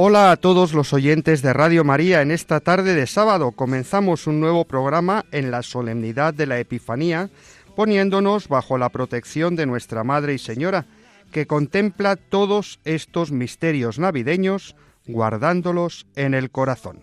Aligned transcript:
Hola 0.00 0.30
a 0.30 0.36
todos 0.36 0.74
los 0.74 0.92
oyentes 0.92 1.42
de 1.42 1.52
Radio 1.52 1.82
María. 1.82 2.22
En 2.22 2.30
esta 2.30 2.60
tarde 2.60 2.94
de 2.94 3.08
sábado 3.08 3.50
comenzamos 3.50 4.28
un 4.28 4.38
nuevo 4.38 4.64
programa 4.64 5.24
en 5.32 5.50
la 5.50 5.64
solemnidad 5.64 6.32
de 6.32 6.46
la 6.46 6.60
Epifanía, 6.60 7.30
poniéndonos 7.74 8.46
bajo 8.46 8.78
la 8.78 8.90
protección 8.90 9.56
de 9.56 9.66
nuestra 9.66 10.04
Madre 10.04 10.34
y 10.34 10.38
Señora, 10.38 10.86
que 11.32 11.48
contempla 11.48 12.14
todos 12.14 12.78
estos 12.84 13.32
misterios 13.32 13.98
navideños, 13.98 14.76
guardándolos 15.08 16.06
en 16.14 16.34
el 16.34 16.52
corazón. 16.52 17.00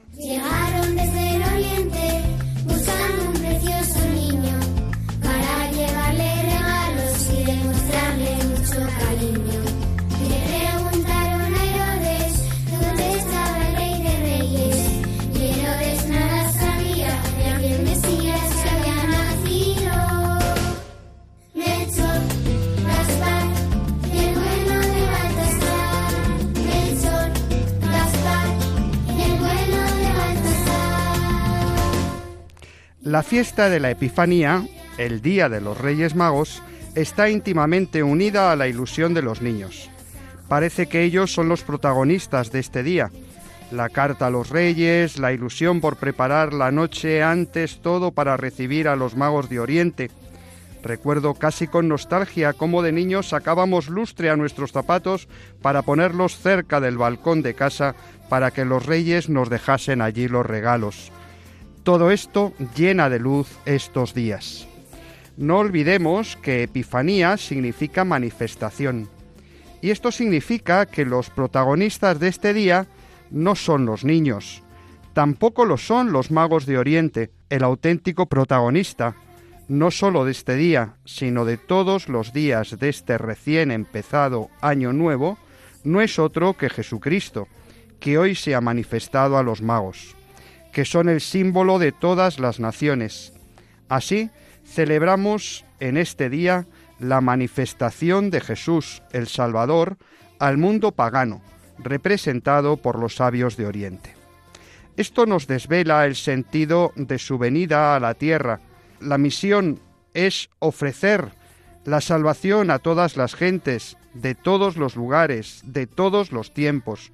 La 33.06 33.22
fiesta 33.22 33.70
de 33.70 33.80
la 33.80 33.92
Epifanía, 33.92 34.68
el 34.98 35.22
Día 35.22 35.48
de 35.48 35.62
los 35.62 35.78
Reyes 35.78 36.16
Magos, 36.16 36.64
está 36.96 37.30
íntimamente 37.30 38.02
unida 38.02 38.52
a 38.52 38.56
la 38.56 38.68
ilusión 38.68 39.14
de 39.14 39.22
los 39.22 39.44
niños. 39.44 39.92
Parece 40.48 40.88
que 40.88 41.04
ellos 41.04 41.32
son 41.32 41.48
los 41.48 41.62
protagonistas 41.62 42.52
de 42.52 42.62
este 42.62 42.82
día. 42.82 43.12
La 43.70 43.90
carta 43.90 44.26
a 44.26 44.30
los 44.32 44.50
reyes, 44.50 45.20
la 45.20 45.34
ilusión 45.34 45.82
por 45.82 45.98
preparar 45.98 46.52
la 46.52 46.72
noche 46.72 47.22
antes 47.22 47.80
todo 47.80 48.12
para 48.12 48.38
recibir 48.38 48.88
a 48.88 48.96
los 48.96 49.16
magos 49.16 49.50
de 49.50 49.60
Oriente. 49.60 50.10
Recuerdo 50.82 51.36
casi 51.36 51.68
con 51.68 51.88
nostalgia 51.88 52.54
cómo 52.54 52.82
de 52.82 52.92
niños 52.92 53.30
sacábamos 53.30 53.88
lustre 53.88 54.32
a 54.32 54.36
nuestros 54.36 54.72
zapatos 54.72 55.28
para 55.62 55.84
ponerlos 55.84 56.40
cerca 56.40 56.82
del 56.82 56.98
balcón 56.98 57.44
de 57.44 57.54
casa 57.54 57.94
para 58.30 58.50
que 58.50 58.66
los 58.66 58.88
reyes 58.88 59.30
nos 59.30 59.52
dejasen 59.52 60.02
allí 60.02 60.28
los 60.28 60.44
regalos. 60.44 61.12
Todo 61.86 62.10
esto 62.10 62.52
llena 62.76 63.12
de 63.12 63.20
luz 63.20 63.48
estos 63.68 64.16
días. 64.16 64.68
No 65.38 65.60
olvidemos 65.60 66.36
que 66.36 66.64
Epifanía 66.64 67.38
significa 67.38 68.04
manifestación. 68.04 69.08
Y 69.84 69.92
esto 69.92 70.12
significa 70.12 70.88
que 70.88 71.06
los 71.06 71.30
protagonistas 71.30 72.20
de 72.20 72.30
este 72.30 72.56
día 72.56 72.88
no 73.30 73.54
son 73.54 73.86
los 73.86 74.04
niños, 74.04 74.64
tampoco 75.14 75.64
lo 75.64 75.78
son 75.78 76.12
los 76.12 76.32
magos 76.32 76.66
de 76.66 76.80
Oriente, 76.80 77.30
el 77.52 77.64
auténtico 77.64 78.26
protagonista, 78.26 79.14
no 79.68 79.92
sólo 79.92 80.26
de 80.26 80.32
este 80.32 80.56
día, 80.56 80.96
sino 81.06 81.46
de 81.46 81.58
todos 81.58 82.10
los 82.10 82.34
días 82.34 82.80
de 82.80 82.90
este 82.90 83.20
recién 83.20 83.70
empezado 83.70 84.50
año 84.60 84.92
nuevo, 84.92 85.38
no 85.84 86.02
es 86.02 86.18
otro 86.18 86.58
que 86.58 86.72
Jesucristo, 86.72 87.48
que 88.00 88.18
hoy 88.18 88.34
se 88.34 88.56
ha 88.56 88.62
manifestado 88.62 89.38
a 89.38 89.44
los 89.44 89.62
magos, 89.62 90.16
que 90.76 90.84
son 90.84 91.08
el 91.08 91.22
símbolo 91.22 91.80
de 91.80 91.94
todas 91.94 92.38
las 92.38 92.60
naciones. 92.60 93.32
Así, 93.88 94.30
celebramos 94.66 95.64
en 95.80 95.96
este 95.96 96.30
día 96.30 96.68
la 97.00 97.22
manifestación 97.22 98.30
de 98.30 98.42
Jesús, 98.42 99.02
el 99.14 99.28
Salvador, 99.28 99.96
al 100.38 100.58
mundo 100.58 100.92
pagano, 100.92 101.42
representado 101.78 102.76
por 102.76 103.00
los 103.00 103.16
sabios 103.16 103.56
de 103.56 103.68
Oriente. 103.68 104.16
Esto 104.98 105.26
nos 105.26 105.48
desvela 105.48 106.06
el 106.06 106.18
sentido 106.18 106.92
de 106.98 107.20
su 107.20 107.38
venida 107.38 107.96
a 107.96 108.02
la 108.02 108.14
tierra. 108.14 108.60
La 109.00 109.18
misión 109.18 109.80
es 110.14 110.50
ofrecer 110.60 111.32
la 111.86 112.02
salvación 112.02 112.70
a 112.70 112.80
todas 112.80 113.16
las 113.16 113.34
gentes, 113.34 113.96
de 114.14 114.36
todos 114.36 114.76
los 114.76 114.98
lugares, 114.98 115.62
de 115.64 115.88
todos 115.88 116.34
los 116.34 116.54
tiempos, 116.54 117.14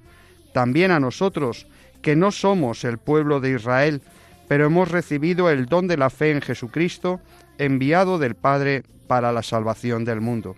también 0.52 0.90
a 0.90 0.98
nosotros, 0.98 1.68
que 2.02 2.16
no 2.16 2.30
somos 2.30 2.84
el 2.84 2.98
pueblo 2.98 3.40
de 3.40 3.52
Israel, 3.52 4.02
pero 4.48 4.66
hemos 4.66 4.90
recibido 4.90 5.48
el 5.48 5.66
don 5.66 5.86
de 5.86 5.96
la 5.96 6.10
fe 6.10 6.30
en 6.30 6.42
Jesucristo, 6.42 7.20
enviado 7.58 8.18
del 8.18 8.34
Padre 8.34 8.82
para 9.06 9.32
la 9.32 9.42
salvación 9.42 10.04
del 10.04 10.20
mundo. 10.20 10.56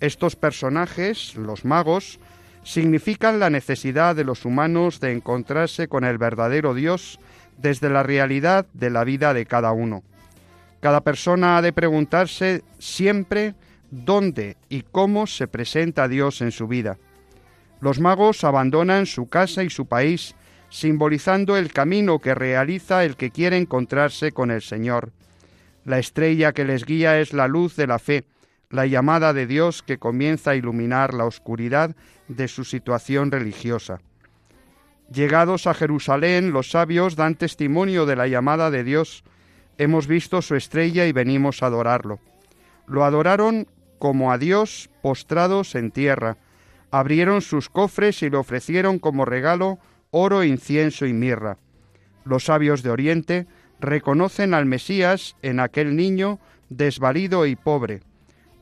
Estos 0.00 0.36
personajes, 0.36 1.36
los 1.36 1.64
magos, 1.64 2.18
significan 2.62 3.40
la 3.40 3.50
necesidad 3.50 4.16
de 4.16 4.24
los 4.24 4.44
humanos 4.44 5.00
de 5.00 5.12
encontrarse 5.12 5.88
con 5.88 6.04
el 6.04 6.18
verdadero 6.18 6.74
Dios 6.74 7.18
desde 7.58 7.90
la 7.90 8.02
realidad 8.02 8.66
de 8.72 8.90
la 8.90 9.04
vida 9.04 9.34
de 9.34 9.46
cada 9.46 9.72
uno. 9.72 10.02
Cada 10.80 11.02
persona 11.02 11.58
ha 11.58 11.62
de 11.62 11.72
preguntarse 11.72 12.62
siempre 12.78 13.54
dónde 13.90 14.56
y 14.68 14.82
cómo 14.82 15.26
se 15.26 15.46
presenta 15.46 16.08
Dios 16.08 16.40
en 16.40 16.52
su 16.52 16.68
vida. 16.68 16.96
Los 17.80 17.98
magos 17.98 18.44
abandonan 18.44 19.06
su 19.06 19.28
casa 19.28 19.62
y 19.62 19.70
su 19.70 19.86
país, 19.86 20.34
simbolizando 20.70 21.56
el 21.56 21.72
camino 21.72 22.20
que 22.20 22.34
realiza 22.34 23.04
el 23.04 23.16
que 23.16 23.30
quiere 23.30 23.56
encontrarse 23.56 24.32
con 24.32 24.50
el 24.50 24.62
Señor. 24.62 25.12
La 25.84 25.98
estrella 25.98 26.52
que 26.52 26.64
les 26.64 26.84
guía 26.84 27.20
es 27.20 27.32
la 27.32 27.48
luz 27.48 27.76
de 27.76 27.86
la 27.86 27.98
fe, 27.98 28.24
la 28.70 28.86
llamada 28.86 29.32
de 29.32 29.46
Dios 29.46 29.82
que 29.82 29.98
comienza 29.98 30.52
a 30.52 30.54
iluminar 30.54 31.12
la 31.12 31.24
oscuridad 31.24 31.96
de 32.28 32.46
su 32.46 32.64
situación 32.64 33.32
religiosa. 33.32 34.00
Llegados 35.12 35.66
a 35.66 35.74
Jerusalén, 35.74 36.52
los 36.52 36.70
sabios 36.70 37.16
dan 37.16 37.34
testimonio 37.34 38.06
de 38.06 38.14
la 38.14 38.28
llamada 38.28 38.70
de 38.70 38.84
Dios. 38.84 39.24
Hemos 39.76 40.06
visto 40.06 40.40
su 40.40 40.54
estrella 40.54 41.06
y 41.06 41.12
venimos 41.12 41.62
a 41.62 41.66
adorarlo. 41.66 42.20
Lo 42.86 43.04
adoraron 43.04 43.66
como 43.98 44.30
a 44.30 44.38
Dios 44.38 44.88
postrados 45.02 45.74
en 45.74 45.90
tierra. 45.90 46.36
Abrieron 46.92 47.42
sus 47.42 47.68
cofres 47.68 48.22
y 48.22 48.30
le 48.30 48.36
ofrecieron 48.36 49.00
como 49.00 49.24
regalo 49.24 49.80
oro, 50.10 50.44
incienso 50.44 51.06
y 51.06 51.12
mirra. 51.12 51.56
Los 52.24 52.44
sabios 52.44 52.82
de 52.82 52.90
Oriente 52.90 53.46
reconocen 53.80 54.54
al 54.54 54.66
Mesías 54.66 55.36
en 55.42 55.60
aquel 55.60 55.96
niño 55.96 56.38
desvalido 56.68 57.46
y 57.46 57.56
pobre. 57.56 58.02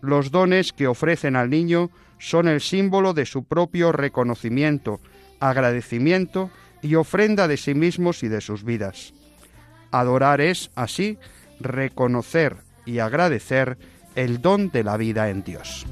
Los 0.01 0.31
dones 0.31 0.73
que 0.73 0.87
ofrecen 0.87 1.37
al 1.37 1.51
niño 1.51 1.91
son 2.19 2.49
el 2.49 2.61
símbolo 2.61 3.15
de 3.15 3.27
su 3.27 3.45
propio 3.45 3.93
reconocimiento, 3.93 5.01
agradecimiento 5.41 6.51
y 6.83 6.95
ofrenda 6.95 7.49
de 7.49 7.57
sí 7.57 7.75
mismos 7.75 8.23
y 8.23 8.29
de 8.29 8.41
sus 8.41 8.65
vidas. 8.65 9.13
Adorar 9.91 10.41
es, 10.41 10.71
así, 10.75 11.19
reconocer 11.61 12.57
y 12.87 12.99
agradecer 12.99 13.79
el 14.15 14.41
don 14.41 14.71
de 14.71 14.85
la 14.85 14.97
vida 14.97 15.31
en 15.31 15.43
Dios. 15.43 15.87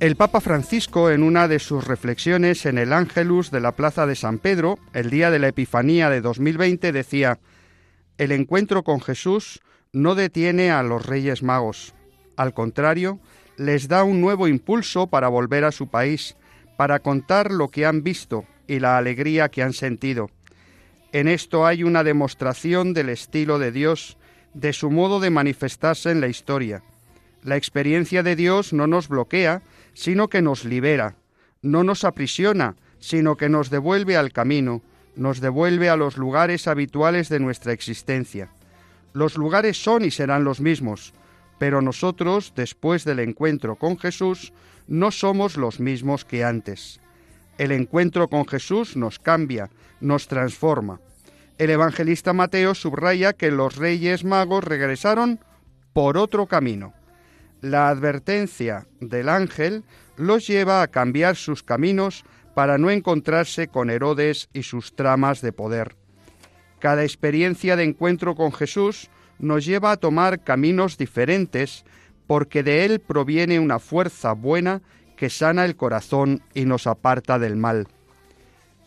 El 0.00 0.16
Papa 0.16 0.40
Francisco, 0.40 1.10
en 1.10 1.22
una 1.22 1.46
de 1.46 1.58
sus 1.58 1.86
reflexiones 1.86 2.64
en 2.64 2.78
el 2.78 2.94
Ángelus 2.94 3.50
de 3.50 3.60
la 3.60 3.72
Plaza 3.72 4.06
de 4.06 4.14
San 4.14 4.38
Pedro, 4.38 4.78
el 4.94 5.10
día 5.10 5.30
de 5.30 5.38
la 5.38 5.48
Epifanía 5.48 6.08
de 6.08 6.22
2020, 6.22 6.90
decía, 6.90 7.38
El 8.16 8.32
encuentro 8.32 8.82
con 8.82 9.02
Jesús 9.02 9.60
no 9.92 10.14
detiene 10.14 10.70
a 10.70 10.82
los 10.82 11.04
Reyes 11.04 11.42
Magos. 11.42 11.92
Al 12.38 12.54
contrario, 12.54 13.20
les 13.58 13.88
da 13.88 14.02
un 14.02 14.22
nuevo 14.22 14.48
impulso 14.48 15.08
para 15.08 15.28
volver 15.28 15.64
a 15.64 15.70
su 15.70 15.88
país, 15.88 16.34
para 16.78 17.00
contar 17.00 17.50
lo 17.50 17.68
que 17.68 17.84
han 17.84 18.02
visto 18.02 18.46
y 18.66 18.78
la 18.78 18.96
alegría 18.96 19.50
que 19.50 19.62
han 19.62 19.74
sentido. 19.74 20.30
En 21.12 21.28
esto 21.28 21.66
hay 21.66 21.84
una 21.84 22.04
demostración 22.04 22.94
del 22.94 23.10
estilo 23.10 23.58
de 23.58 23.70
Dios 23.70 24.16
de 24.54 24.72
su 24.72 24.90
modo 24.90 25.20
de 25.20 25.28
manifestarse 25.28 26.10
en 26.10 26.22
la 26.22 26.28
historia. 26.28 26.82
La 27.42 27.56
experiencia 27.56 28.22
de 28.22 28.36
Dios 28.36 28.72
no 28.72 28.86
nos 28.86 29.08
bloquea, 29.08 29.62
sino 29.94 30.28
que 30.28 30.42
nos 30.42 30.64
libera, 30.64 31.16
no 31.62 31.84
nos 31.84 32.04
aprisiona, 32.04 32.76
sino 32.98 33.36
que 33.36 33.48
nos 33.48 33.70
devuelve 33.70 34.16
al 34.16 34.32
camino, 34.32 34.82
nos 35.16 35.40
devuelve 35.40 35.88
a 35.88 35.96
los 35.96 36.16
lugares 36.16 36.68
habituales 36.68 37.28
de 37.28 37.40
nuestra 37.40 37.72
existencia. 37.72 38.50
Los 39.12 39.36
lugares 39.36 39.82
son 39.82 40.04
y 40.04 40.10
serán 40.10 40.44
los 40.44 40.60
mismos, 40.60 41.14
pero 41.58 41.82
nosotros, 41.82 42.52
después 42.54 43.04
del 43.04 43.20
encuentro 43.20 43.76
con 43.76 43.98
Jesús, 43.98 44.52
no 44.86 45.10
somos 45.10 45.56
los 45.56 45.80
mismos 45.80 46.24
que 46.24 46.44
antes. 46.44 47.00
El 47.58 47.72
encuentro 47.72 48.28
con 48.28 48.46
Jesús 48.46 48.96
nos 48.96 49.18
cambia, 49.18 49.70
nos 50.00 50.28
transforma. 50.28 51.00
El 51.58 51.70
evangelista 51.70 52.32
Mateo 52.32 52.74
subraya 52.74 53.32
que 53.32 53.50
los 53.50 53.76
reyes 53.76 54.24
magos 54.24 54.64
regresaron 54.64 55.40
por 55.92 56.16
otro 56.16 56.46
camino. 56.46 56.94
La 57.60 57.88
advertencia 57.88 58.86
del 59.00 59.28
ángel 59.28 59.84
los 60.16 60.46
lleva 60.46 60.82
a 60.82 60.88
cambiar 60.88 61.36
sus 61.36 61.62
caminos 61.62 62.24
para 62.54 62.78
no 62.78 62.90
encontrarse 62.90 63.68
con 63.68 63.90
Herodes 63.90 64.48
y 64.52 64.62
sus 64.62 64.94
tramas 64.94 65.40
de 65.40 65.52
poder. 65.52 65.96
Cada 66.78 67.02
experiencia 67.02 67.76
de 67.76 67.84
encuentro 67.84 68.34
con 68.34 68.52
Jesús 68.52 69.10
nos 69.38 69.64
lleva 69.64 69.92
a 69.92 69.96
tomar 69.96 70.42
caminos 70.42 70.96
diferentes 70.96 71.84
porque 72.26 72.62
de 72.62 72.84
él 72.84 73.00
proviene 73.00 73.58
una 73.58 73.78
fuerza 73.78 74.32
buena 74.32 74.82
que 75.16 75.30
sana 75.30 75.64
el 75.64 75.76
corazón 75.76 76.42
y 76.54 76.64
nos 76.64 76.86
aparta 76.86 77.38
del 77.38 77.56
mal. 77.56 77.88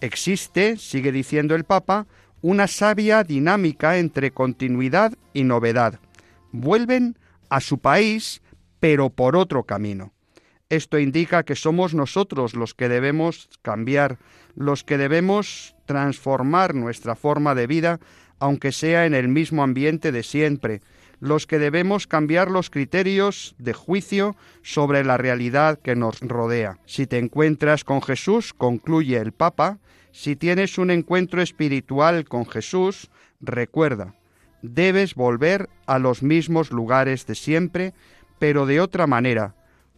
Existe, 0.02 0.78
sigue 0.78 1.12
diciendo 1.12 1.56
el 1.56 1.64
Papa, 1.64 2.08
una 2.42 2.68
sabia 2.68 3.24
dinámica 3.24 3.98
entre 3.98 4.32
continuidad 4.32 5.14
y 5.34 5.44
novedad. 5.44 6.00
Vuelven 6.52 7.18
a 7.50 7.62
su 7.62 7.78
país, 7.78 8.42
pero 8.84 9.10
por 9.10 9.38
otro 9.38 9.64
camino. 9.64 10.12
Esto 10.68 11.00
indica 11.00 11.44
que 11.44 11.56
somos 11.56 11.94
nosotros 11.94 12.54
los 12.54 12.74
que 12.74 12.90
debemos 12.90 13.50
cambiar, 13.62 14.18
los 14.58 14.84
que 14.84 14.98
debemos 14.98 15.74
transformar 15.86 16.76
nuestra 16.76 17.16
forma 17.16 17.56
de 17.56 17.66
vida, 17.66 18.02
aunque 18.40 18.74
sea 18.74 19.06
en 19.06 19.14
el 19.14 19.30
mismo 19.30 19.64
ambiente 19.64 20.12
de 20.12 20.22
siempre, 20.22 20.82
los 21.22 21.48
que 21.48 21.60
debemos 21.60 22.08
cambiar 22.08 22.52
los 22.52 22.70
criterios 22.70 23.56
de 23.58 23.72
juicio 23.72 24.36
sobre 24.64 25.06
la 25.06 25.16
realidad 25.16 25.80
que 25.80 25.96
nos 25.96 26.20
rodea. 26.20 26.78
Si 26.86 27.08
te 27.08 27.20
encuentras 27.20 27.86
con 27.86 28.02
Jesús, 28.02 28.54
concluye 28.54 29.16
el 29.16 29.32
Papa, 29.32 29.80
si 30.12 30.36
tienes 30.36 30.78
un 30.78 30.92
encuentro 30.92 31.42
espiritual 31.42 32.26
con 32.26 32.46
Jesús, 32.46 33.10
recuerda, 33.40 34.14
debes 34.62 35.16
volver 35.16 35.70
a 35.86 36.00
los 36.00 36.22
mismos 36.22 36.72
lugares 36.72 37.26
de 37.28 37.36
siempre, 37.36 37.94
pero 38.44 38.66
de 38.66 38.82
otra 38.82 39.08
manera, 39.08 39.56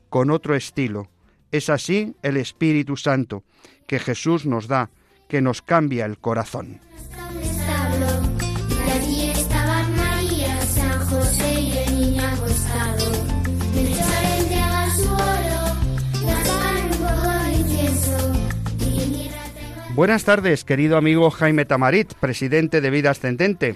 con 0.08 0.30
otro 0.30 0.56
estilo. 0.56 1.10
Es 1.52 1.68
así 1.68 2.16
el 2.22 2.38
Espíritu 2.38 2.96
Santo 2.96 3.44
que 3.88 3.98
Jesús 3.98 4.46
nos 4.46 4.68
da, 4.68 4.92
que 5.28 5.42
nos 5.42 5.64
cambia 5.64 6.06
el 6.06 6.20
corazón. 6.20 6.80
Buenas 19.96 20.24
tardes, 20.24 20.66
querido 20.66 20.98
amigo 20.98 21.32
Jaime 21.32 21.66
Tamarit, 21.66 22.14
presidente 22.16 22.80
de 22.82 22.90
Vida 22.92 23.10
Ascendente. 23.10 23.76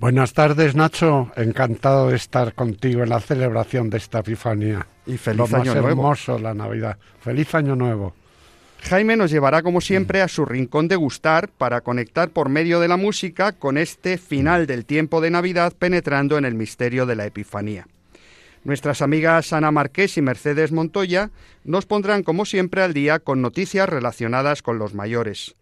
Buenas 0.00 0.32
tardes, 0.32 0.74
Nacho. 0.74 1.30
Encantado 1.36 2.08
de 2.08 2.16
estar 2.16 2.54
contigo 2.54 3.02
en 3.02 3.10
la 3.10 3.20
celebración 3.20 3.90
de 3.90 3.98
esta 3.98 4.20
Epifanía. 4.20 4.86
Y 5.04 5.18
feliz 5.18 5.36
Lo 5.36 5.46
más 5.46 5.66
nuevo. 5.66 5.88
hermoso 5.88 6.38
la 6.38 6.54
Navidad. 6.54 6.96
Feliz 7.20 7.54
año 7.54 7.76
nuevo. 7.76 8.14
Jaime 8.84 9.14
nos 9.18 9.30
llevará, 9.30 9.62
como 9.62 9.82
siempre, 9.82 10.22
a 10.22 10.28
su 10.28 10.46
rincón 10.46 10.88
de 10.88 10.96
gustar 10.96 11.50
para 11.50 11.82
conectar 11.82 12.30
por 12.30 12.48
medio 12.48 12.80
de 12.80 12.88
la 12.88 12.96
música 12.96 13.52
con 13.52 13.76
este 13.76 14.16
final 14.16 14.66
del 14.66 14.86
tiempo 14.86 15.20
de 15.20 15.32
Navidad 15.32 15.74
penetrando 15.78 16.38
en 16.38 16.46
el 16.46 16.54
misterio 16.54 17.04
de 17.04 17.16
la 17.16 17.26
Epifanía. 17.26 17.86
Nuestras 18.64 19.02
amigas 19.02 19.52
Ana 19.52 19.70
Marqués 19.70 20.16
y 20.16 20.22
Mercedes 20.22 20.72
Montoya 20.72 21.30
nos 21.64 21.84
pondrán, 21.84 22.22
como 22.22 22.46
siempre, 22.46 22.80
al 22.80 22.94
día 22.94 23.18
con 23.18 23.42
noticias 23.42 23.86
relacionadas 23.86 24.62
con 24.62 24.78
los 24.78 24.94
mayores. 24.94 25.56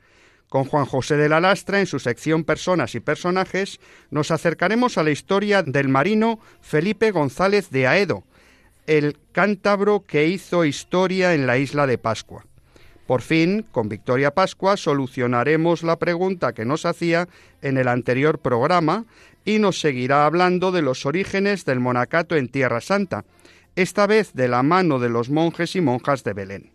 Con 0.49 0.65
Juan 0.65 0.87
José 0.87 1.17
de 1.17 1.29
la 1.29 1.41
Lastra, 1.41 1.79
en 1.79 1.87
su 1.87 1.99
sección 1.99 2.45
Personas 2.45 2.95
y 2.95 3.01
Personajes, 3.01 3.81
nos 4.11 4.31
acercaremos 4.31 4.97
a 4.97 5.03
la 5.03 5.11
historia 5.11 5.63
del 5.63 5.89
marino 5.89 6.41
Felipe 6.63 7.11
González 7.11 7.71
de 7.71 7.87
Aedo, 7.87 8.25
el 8.87 9.19
cántabro 9.33 10.05
que 10.07 10.27
hizo 10.27 10.65
historia 10.65 11.35
en 11.35 11.47
la 11.47 11.59
isla 11.59 11.87
de 11.87 11.99
Pascua. 11.99 12.47
Por 13.07 13.21
fin, 13.21 13.67
con 13.71 13.91
Victoria 13.91 14.33
Pascua, 14.33 14.79
solucionaremos 14.79 15.83
la 15.83 15.99
pregunta 15.99 16.55
que 16.55 16.65
nos 16.65 16.87
hacía 16.87 17.29
en 17.61 17.77
el 17.77 17.89
anterior 17.89 18.39
programa 18.39 19.05
y 19.45 19.59
nos 19.59 19.81
seguirá 19.81 20.25
hablando 20.25 20.73
de 20.73 20.83
los 20.83 21.05
orígenes 21.05 21.67
del 21.67 21.81
monacato 21.81 22.37
en 22.37 22.49
Tierra 22.49 22.81
Santa, 22.81 23.25
esta 23.77 24.07
vez 24.07 24.33
de 24.33 24.49
la 24.49 24.63
mano 24.63 24.99
de 24.99 25.11
los 25.11 25.29
monjes 25.29 25.77
y 25.77 25.83
monjas 25.83 26.25
de 26.25 26.33
Belén. 26.33 26.71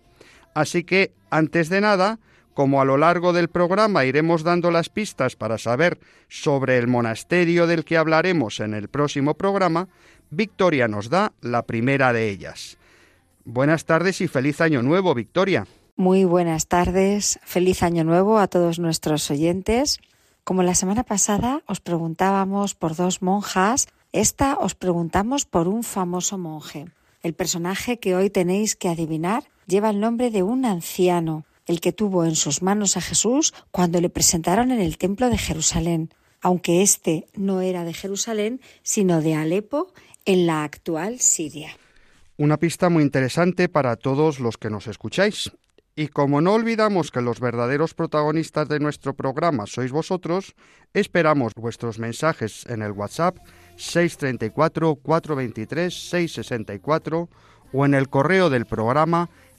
Así 0.53 0.83
que, 0.83 1.11
antes 1.31 1.69
de 1.69 1.81
nada, 1.81 2.19
como 2.53 2.81
a 2.81 2.85
lo 2.85 2.97
largo 2.97 3.33
del 3.33 3.49
programa 3.49 4.05
iremos 4.05 4.43
dando 4.43 4.71
las 4.71 4.89
pistas 4.89 5.35
para 5.35 5.57
saber 5.57 5.99
sobre 6.27 6.77
el 6.77 6.87
monasterio 6.87 7.67
del 7.67 7.83
que 7.83 7.97
hablaremos 7.97 8.59
en 8.59 8.73
el 8.73 8.87
próximo 8.87 9.33
programa, 9.33 9.87
Victoria 10.29 10.87
nos 10.87 11.09
da 11.09 11.33
la 11.41 11.63
primera 11.63 12.13
de 12.13 12.29
ellas. 12.29 12.77
Buenas 13.45 13.85
tardes 13.85 14.21
y 14.21 14.27
feliz 14.27 14.61
año 14.61 14.81
nuevo, 14.81 15.13
Victoria. 15.13 15.67
Muy 15.95 16.25
buenas 16.25 16.67
tardes, 16.67 17.39
feliz 17.43 17.83
año 17.83 18.03
nuevo 18.03 18.39
a 18.39 18.47
todos 18.47 18.79
nuestros 18.79 19.29
oyentes. 19.29 19.99
Como 20.43 20.63
la 20.63 20.75
semana 20.75 21.03
pasada 21.03 21.61
os 21.67 21.81
preguntábamos 21.81 22.73
por 22.73 22.95
dos 22.95 23.21
monjas, 23.21 23.87
esta 24.11 24.55
os 24.55 24.75
preguntamos 24.75 25.45
por 25.45 25.67
un 25.67 25.83
famoso 25.83 26.37
monje. 26.37 26.85
El 27.21 27.33
personaje 27.33 27.99
que 27.99 28.15
hoy 28.15 28.29
tenéis 28.29 28.75
que 28.75 28.89
adivinar 28.89 29.43
lleva 29.67 29.89
el 29.89 29.99
nombre 29.99 30.31
de 30.31 30.43
un 30.43 30.65
anciano, 30.65 31.45
el 31.65 31.79
que 31.79 31.93
tuvo 31.93 32.25
en 32.25 32.35
sus 32.35 32.61
manos 32.61 32.97
a 32.97 33.01
Jesús 33.01 33.53
cuando 33.71 34.01
le 34.01 34.09
presentaron 34.09 34.71
en 34.71 34.81
el 34.81 34.97
templo 34.97 35.29
de 35.29 35.37
Jerusalén, 35.37 36.13
aunque 36.41 36.81
éste 36.81 37.27
no 37.35 37.61
era 37.61 37.83
de 37.83 37.93
Jerusalén, 37.93 38.61
sino 38.81 39.21
de 39.21 39.35
Alepo, 39.35 39.93
en 40.25 40.45
la 40.45 40.63
actual 40.63 41.19
Siria. 41.19 41.71
Una 42.37 42.57
pista 42.57 42.89
muy 42.89 43.03
interesante 43.03 43.69
para 43.69 43.95
todos 43.95 44.39
los 44.39 44.57
que 44.57 44.69
nos 44.69 44.87
escucháis. 44.87 45.51
Y 45.95 46.07
como 46.07 46.41
no 46.41 46.53
olvidamos 46.53 47.11
que 47.11 47.21
los 47.21 47.39
verdaderos 47.39 47.93
protagonistas 47.93 48.67
de 48.67 48.79
nuestro 48.79 49.13
programa 49.13 49.67
sois 49.67 49.91
vosotros, 49.91 50.55
esperamos 50.93 51.53
vuestros 51.53 51.99
mensajes 51.99 52.65
en 52.65 52.81
el 52.81 52.93
WhatsApp 52.93 53.37
634 53.75 54.95
423 54.95 55.93
664 55.93 57.29
o 57.73 57.85
en 57.85 57.93
el 57.93 58.09
correo 58.09 58.49
del 58.49 58.65
programa 58.65 59.29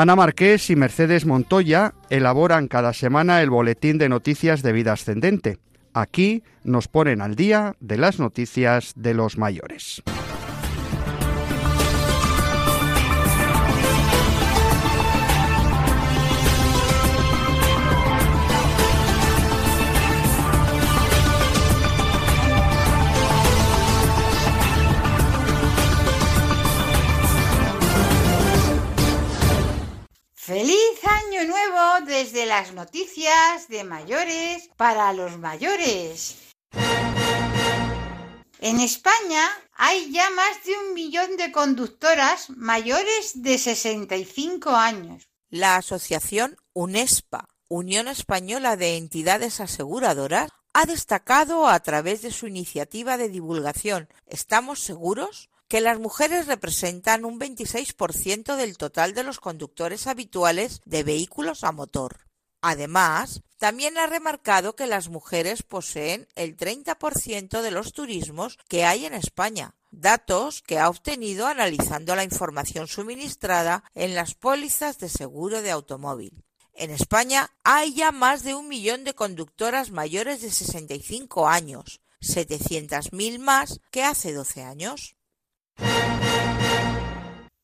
Ana 0.00 0.16
Marqués 0.16 0.70
y 0.70 0.76
Mercedes 0.76 1.26
Montoya 1.26 1.92
elaboran 2.08 2.68
cada 2.68 2.94
semana 2.94 3.42
el 3.42 3.50
boletín 3.50 3.98
de 3.98 4.08
noticias 4.08 4.62
de 4.62 4.72
vida 4.72 4.94
ascendente. 4.94 5.58
Aquí 5.92 6.42
nos 6.64 6.88
ponen 6.88 7.20
al 7.20 7.34
día 7.34 7.74
de 7.80 7.98
las 7.98 8.18
noticias 8.18 8.94
de 8.96 9.12
los 9.12 9.36
mayores. 9.36 10.02
¡Feliz 30.50 30.98
Año 31.04 31.44
Nuevo 31.44 32.04
desde 32.06 32.40
de 32.40 32.46
las 32.46 32.72
noticias 32.72 33.68
de 33.68 33.84
mayores 33.84 34.68
para 34.76 35.12
los 35.12 35.38
mayores. 35.38 36.56
En 38.58 38.80
España 38.80 39.48
hay 39.74 40.10
ya 40.10 40.28
más 40.30 40.64
de 40.64 40.72
un 40.76 40.94
millón 40.94 41.36
de 41.36 41.52
conductoras 41.52 42.50
mayores 42.50 43.40
de 43.40 43.58
65 43.58 44.70
años. 44.70 45.28
La 45.50 45.76
asociación 45.76 46.56
UNESPA, 46.72 47.48
Unión 47.68 48.08
Española 48.08 48.76
de 48.76 48.96
Entidades 48.96 49.60
Aseguradoras, 49.60 50.50
ha 50.72 50.84
destacado 50.84 51.68
a 51.68 51.78
través 51.78 52.22
de 52.22 52.32
su 52.32 52.48
iniciativa 52.48 53.16
de 53.18 53.28
divulgación 53.28 54.08
Estamos 54.26 54.80
seguros 54.80 55.48
que 55.70 55.80
las 55.80 56.00
mujeres 56.00 56.48
representan 56.48 57.24
un 57.24 57.38
26% 57.38 58.56
del 58.56 58.76
total 58.76 59.14
de 59.14 59.22
los 59.22 59.38
conductores 59.38 60.08
habituales 60.08 60.80
de 60.84 61.04
vehículos 61.04 61.62
a 61.62 61.70
motor. 61.70 62.26
Además, 62.60 63.42
también 63.56 63.96
ha 63.96 64.08
remarcado 64.08 64.74
que 64.74 64.88
las 64.88 65.08
mujeres 65.08 65.62
poseen 65.62 66.26
el 66.34 66.56
30% 66.56 67.62
de 67.62 67.70
los 67.70 67.92
turismos 67.92 68.58
que 68.68 68.84
hay 68.84 69.06
en 69.06 69.14
España, 69.14 69.76
datos 69.92 70.60
que 70.60 70.80
ha 70.80 70.88
obtenido 70.88 71.46
analizando 71.46 72.16
la 72.16 72.24
información 72.24 72.88
suministrada 72.88 73.84
en 73.94 74.16
las 74.16 74.34
pólizas 74.34 74.98
de 74.98 75.08
seguro 75.08 75.62
de 75.62 75.70
automóvil. 75.70 76.44
En 76.74 76.90
España 76.90 77.48
hay 77.62 77.94
ya 77.94 78.10
más 78.10 78.42
de 78.42 78.56
un 78.56 78.66
millón 78.66 79.04
de 79.04 79.14
conductoras 79.14 79.92
mayores 79.92 80.42
de 80.42 80.50
65 80.50 81.48
años, 81.48 82.00
700.000 82.20 83.38
más 83.38 83.80
que 83.92 84.02
hace 84.02 84.32
12 84.32 84.64
años. 84.64 85.14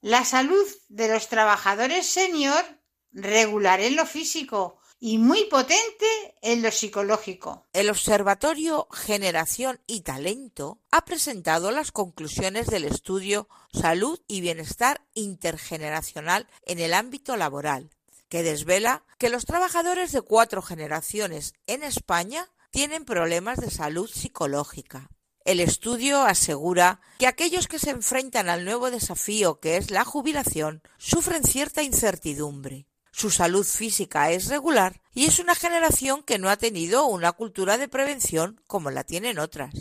La 0.00 0.24
salud 0.24 0.66
de 0.88 1.08
los 1.08 1.28
trabajadores 1.28 2.06
senior 2.06 2.64
regular 3.12 3.80
en 3.80 3.96
lo 3.96 4.06
físico 4.06 4.78
y 4.98 5.18
muy 5.18 5.44
potente 5.44 6.06
en 6.42 6.62
lo 6.62 6.70
psicológico. 6.70 7.66
El 7.72 7.90
Observatorio 7.90 8.88
Generación 8.90 9.80
y 9.86 10.02
Talento 10.02 10.80
ha 10.90 11.04
presentado 11.04 11.70
las 11.70 11.92
conclusiones 11.92 12.66
del 12.68 12.84
estudio 12.84 13.48
Salud 13.72 14.20
y 14.26 14.40
Bienestar 14.40 15.02
Intergeneracional 15.14 16.46
en 16.64 16.78
el 16.78 16.94
ámbito 16.94 17.36
laboral, 17.36 17.90
que 18.28 18.42
desvela 18.42 19.04
que 19.18 19.28
los 19.28 19.44
trabajadores 19.44 20.12
de 20.12 20.22
cuatro 20.22 20.62
generaciones 20.62 21.54
en 21.66 21.82
España 21.82 22.48
tienen 22.70 23.04
problemas 23.04 23.58
de 23.58 23.70
salud 23.70 24.08
psicológica. 24.08 25.08
El 25.46 25.60
estudio 25.60 26.22
asegura 26.22 27.00
que 27.20 27.28
aquellos 27.28 27.68
que 27.68 27.78
se 27.78 27.90
enfrentan 27.90 28.48
al 28.48 28.64
nuevo 28.64 28.90
desafío 28.90 29.60
que 29.60 29.76
es 29.76 29.92
la 29.92 30.04
jubilación 30.04 30.82
sufren 30.98 31.44
cierta 31.44 31.84
incertidumbre. 31.84 32.88
Su 33.12 33.30
salud 33.30 33.64
física 33.64 34.32
es 34.32 34.48
regular 34.48 35.00
y 35.14 35.26
es 35.26 35.38
una 35.38 35.54
generación 35.54 36.24
que 36.24 36.40
no 36.40 36.50
ha 36.50 36.56
tenido 36.56 37.06
una 37.06 37.30
cultura 37.30 37.78
de 37.78 37.86
prevención 37.86 38.60
como 38.66 38.90
la 38.90 39.04
tienen 39.04 39.38
otras. 39.38 39.72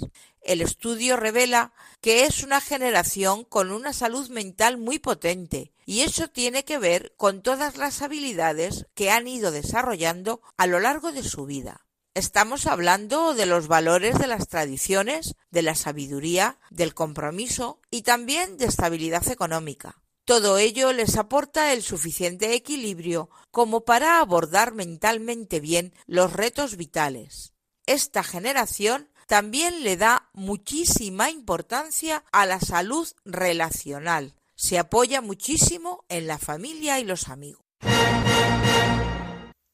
El 0.41 0.61
estudio 0.61 1.17
revela 1.17 1.73
que 1.99 2.25
es 2.25 2.43
una 2.43 2.61
generación 2.61 3.43
con 3.43 3.71
una 3.71 3.91
salud 3.91 4.29
mental 4.29 4.77
muy 4.77 4.99
potente 4.99 5.73
y 5.87 6.01
eso 6.01 6.27
tiene 6.27 6.63
que 6.63 6.77
ver 6.77 7.15
con 7.17 7.41
todas 7.41 7.75
las 7.75 8.03
habilidades 8.03 8.85
que 8.93 9.09
han 9.09 9.27
ido 9.27 9.49
desarrollando 9.49 10.43
a 10.57 10.67
lo 10.67 10.79
largo 10.79 11.11
de 11.11 11.23
su 11.23 11.47
vida. 11.47 11.84
Estamos 12.15 12.65
hablando 12.65 13.33
de 13.33 13.45
los 13.45 13.67
valores 13.67 14.17
de 14.17 14.27
las 14.27 14.47
tradiciones, 14.47 15.35
de 15.51 15.61
la 15.61 15.75
sabiduría, 15.75 16.57
del 16.69 16.93
compromiso 16.93 17.81
y 17.91 18.03
también 18.03 18.55
de 18.55 18.67
estabilidad 18.67 19.29
económica. 19.29 20.01
Todo 20.23 20.57
ello 20.57 20.93
les 20.93 21.17
aporta 21.17 21.73
el 21.73 21.83
suficiente 21.83 22.53
equilibrio 22.53 23.29
como 23.51 23.81
para 23.81 24.21
abordar 24.21 24.73
mentalmente 24.73 25.59
bien 25.59 25.93
los 26.07 26.31
retos 26.31 26.77
vitales. 26.77 27.53
Esta 27.85 28.23
generación 28.23 29.09
también 29.27 29.83
le 29.83 29.97
da 29.97 30.29
muchísima 30.31 31.29
importancia 31.29 32.23
a 32.31 32.45
la 32.45 32.61
salud 32.61 33.09
relacional. 33.25 34.35
Se 34.55 34.79
apoya 34.79 35.19
muchísimo 35.19 36.05
en 36.07 36.27
la 36.27 36.37
familia 36.37 36.97
y 37.01 37.03
los 37.03 37.27
amigos. 37.27 37.64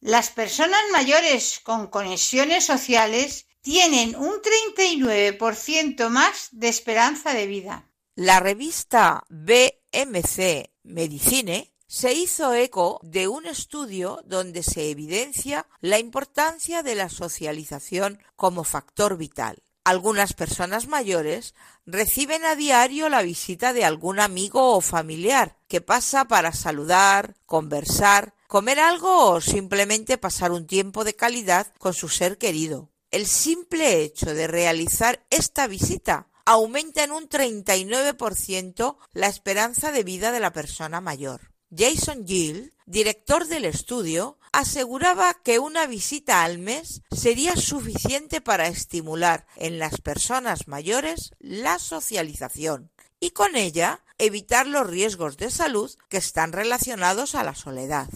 Las 0.01 0.31
personas 0.31 0.81
mayores 0.91 1.59
con 1.63 1.85
conexiones 1.85 2.65
sociales 2.65 3.45
tienen 3.61 4.15
un 4.15 4.33
39% 4.41 6.09
más 6.09 6.49
de 6.51 6.69
esperanza 6.69 7.35
de 7.35 7.45
vida. 7.45 7.87
La 8.15 8.39
revista 8.39 9.23
BMC 9.29 10.71
Medicine 10.81 11.71
se 11.85 12.13
hizo 12.13 12.55
eco 12.55 12.99
de 13.03 13.27
un 13.27 13.45
estudio 13.45 14.23
donde 14.25 14.63
se 14.63 14.89
evidencia 14.89 15.67
la 15.81 15.99
importancia 15.99 16.81
de 16.81 16.95
la 16.95 17.09
socialización 17.09 18.23
como 18.35 18.63
factor 18.63 19.17
vital. 19.17 19.61
Algunas 19.83 20.33
personas 20.33 20.87
mayores 20.87 21.53
reciben 21.85 22.43
a 22.45 22.55
diario 22.55 23.07
la 23.07 23.21
visita 23.21 23.71
de 23.71 23.85
algún 23.85 24.19
amigo 24.19 24.75
o 24.75 24.81
familiar 24.81 25.57
que 25.67 25.81
pasa 25.81 26.25
para 26.25 26.53
saludar, 26.53 27.35
conversar, 27.45 28.33
comer 28.51 28.81
algo 28.81 29.31
o 29.31 29.39
simplemente 29.39 30.17
pasar 30.17 30.51
un 30.51 30.67
tiempo 30.67 31.05
de 31.05 31.15
calidad 31.15 31.73
con 31.77 31.93
su 31.93 32.09
ser 32.09 32.37
querido. 32.37 32.91
El 33.09 33.25
simple 33.25 34.01
hecho 34.01 34.33
de 34.33 34.45
realizar 34.45 35.25
esta 35.29 35.67
visita 35.67 36.27
aumenta 36.43 37.05
en 37.05 37.13
un 37.13 37.29
39% 37.29 38.97
la 39.13 39.27
esperanza 39.27 39.93
de 39.93 40.03
vida 40.03 40.33
de 40.33 40.41
la 40.41 40.51
persona 40.51 40.99
mayor. 40.99 41.53
Jason 41.73 42.27
Gill, 42.27 42.73
director 42.85 43.47
del 43.47 43.63
estudio, 43.63 44.37
aseguraba 44.51 45.33
que 45.33 45.57
una 45.57 45.87
visita 45.87 46.43
al 46.43 46.57
mes 46.57 47.03
sería 47.09 47.55
suficiente 47.55 48.41
para 48.41 48.67
estimular 48.67 49.47
en 49.55 49.79
las 49.79 50.01
personas 50.01 50.67
mayores 50.67 51.31
la 51.39 51.79
socialización 51.79 52.91
y 53.21 53.29
con 53.29 53.55
ella 53.55 54.03
evitar 54.17 54.67
los 54.67 54.85
riesgos 54.87 55.37
de 55.37 55.49
salud 55.51 55.89
que 56.09 56.17
están 56.17 56.51
relacionados 56.51 57.33
a 57.33 57.45
la 57.45 57.55
soledad. 57.55 58.09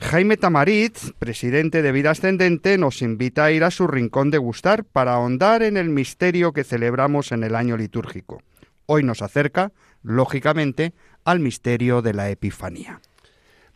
Jaime 0.01 0.37
Tamarit, 0.37 0.99
presidente 1.19 1.81
de 1.81 1.93
Vida 1.93 2.11
Ascendente, 2.11 2.77
nos 2.77 3.03
invita 3.03 3.45
a 3.45 3.53
ir 3.53 3.63
a 3.63 3.71
su 3.71 3.87
rincón 3.87 4.31
de 4.31 4.39
gustar 4.39 4.85
para 4.85 5.15
ahondar 5.15 5.63
en 5.63 5.77
el 5.77 5.91
misterio 5.91 6.53
que 6.53 6.65
celebramos 6.65 7.31
en 7.31 7.45
el 7.45 7.55
año 7.55 7.77
litúrgico. 7.77 8.43
Hoy 8.87 9.05
nos 9.05 9.23
acerca, 9.23 9.71
lógicamente, 10.03 10.93
al 11.25 11.39
misterio 11.39 12.03
de 12.03 12.15
la 12.15 12.31
Epifanía. 12.31 13.01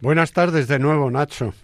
Buenas 0.00 0.32
tardes 0.32 0.66
de 0.66 0.80
nuevo, 0.80 1.10
Nacho. 1.10 1.54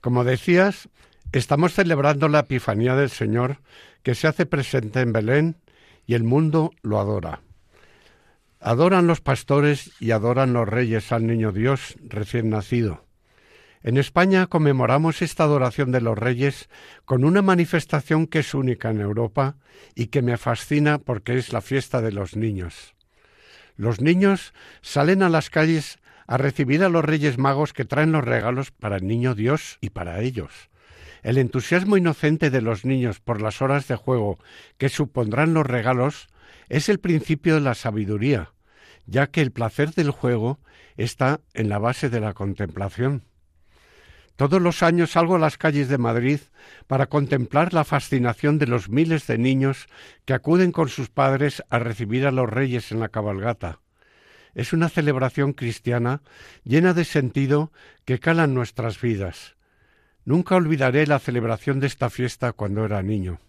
Como 0.00 0.24
decías, 0.24 0.88
estamos 1.32 1.74
celebrando 1.74 2.28
la 2.28 2.40
Epifanía 2.40 2.96
del 2.96 3.10
Señor 3.10 3.58
que 4.02 4.14
se 4.14 4.26
hace 4.26 4.46
presente 4.46 5.00
en 5.00 5.12
Belén 5.12 5.56
y 6.06 6.14
el 6.14 6.24
mundo 6.24 6.72
lo 6.82 6.98
adora. 6.98 7.40
Adoran 8.60 9.06
los 9.06 9.20
pastores 9.20 9.90
y 10.00 10.12
adoran 10.12 10.52
los 10.52 10.68
reyes 10.68 11.10
al 11.12 11.26
niño 11.26 11.52
Dios 11.52 11.96
recién 12.08 12.50
nacido. 12.50 13.04
En 13.82 13.96
España 13.96 14.46
conmemoramos 14.46 15.22
esta 15.22 15.42
adoración 15.42 15.90
de 15.90 16.00
los 16.00 16.16
reyes 16.16 16.68
con 17.04 17.24
una 17.24 17.42
manifestación 17.42 18.28
que 18.28 18.38
es 18.40 18.54
única 18.54 18.90
en 18.90 19.00
Europa 19.00 19.56
y 19.96 20.06
que 20.06 20.22
me 20.22 20.36
fascina 20.36 20.98
porque 20.98 21.36
es 21.36 21.52
la 21.52 21.60
fiesta 21.60 22.00
de 22.00 22.12
los 22.12 22.36
niños. 22.36 22.94
Los 23.76 24.00
niños 24.00 24.54
salen 24.82 25.22
a 25.22 25.28
las 25.28 25.50
calles 25.50 25.98
a 26.28 26.36
recibir 26.36 26.84
a 26.84 26.88
los 26.88 27.04
reyes 27.04 27.38
magos 27.38 27.72
que 27.72 27.84
traen 27.84 28.12
los 28.12 28.24
regalos 28.24 28.70
para 28.70 28.96
el 28.96 29.06
niño 29.08 29.34
Dios 29.34 29.78
y 29.80 29.90
para 29.90 30.20
ellos. 30.20 30.70
El 31.22 31.38
entusiasmo 31.38 31.96
inocente 31.96 32.50
de 32.50 32.60
los 32.60 32.84
niños 32.84 33.20
por 33.20 33.40
las 33.40 33.62
horas 33.62 33.86
de 33.86 33.94
juego 33.94 34.38
que 34.76 34.88
supondrán 34.88 35.54
los 35.54 35.66
regalos 35.66 36.26
es 36.68 36.88
el 36.88 36.98
principio 36.98 37.54
de 37.54 37.60
la 37.60 37.74
sabiduría, 37.74 38.52
ya 39.06 39.28
que 39.28 39.40
el 39.40 39.52
placer 39.52 39.92
del 39.92 40.10
juego 40.10 40.58
está 40.96 41.40
en 41.54 41.68
la 41.68 41.78
base 41.78 42.10
de 42.10 42.20
la 42.20 42.34
contemplación. 42.34 43.24
Todos 44.34 44.60
los 44.60 44.82
años 44.82 45.12
salgo 45.12 45.36
a 45.36 45.38
las 45.38 45.58
calles 45.58 45.88
de 45.88 45.98
Madrid 45.98 46.40
para 46.88 47.06
contemplar 47.06 47.72
la 47.72 47.84
fascinación 47.84 48.58
de 48.58 48.66
los 48.66 48.88
miles 48.88 49.26
de 49.26 49.38
niños 49.38 49.86
que 50.24 50.34
acuden 50.34 50.72
con 50.72 50.88
sus 50.88 51.10
padres 51.10 51.62
a 51.70 51.78
recibir 51.78 52.26
a 52.26 52.32
los 52.32 52.48
reyes 52.48 52.90
en 52.90 52.98
la 52.98 53.10
cabalgata. 53.10 53.80
Es 54.54 54.72
una 54.72 54.88
celebración 54.88 55.52
cristiana 55.52 56.22
llena 56.64 56.94
de 56.94 57.04
sentido 57.04 57.72
que 58.04 58.18
cala 58.18 58.44
en 58.44 58.54
nuestras 58.54 59.00
vidas. 59.00 59.54
Nunca 60.24 60.56
olvidaré 60.56 61.06
la 61.06 61.18
celebración 61.18 61.80
de 61.80 61.88
esta 61.88 62.10
fiesta 62.10 62.52
cuando 62.52 62.84
era 62.84 63.02
niño. 63.02 63.40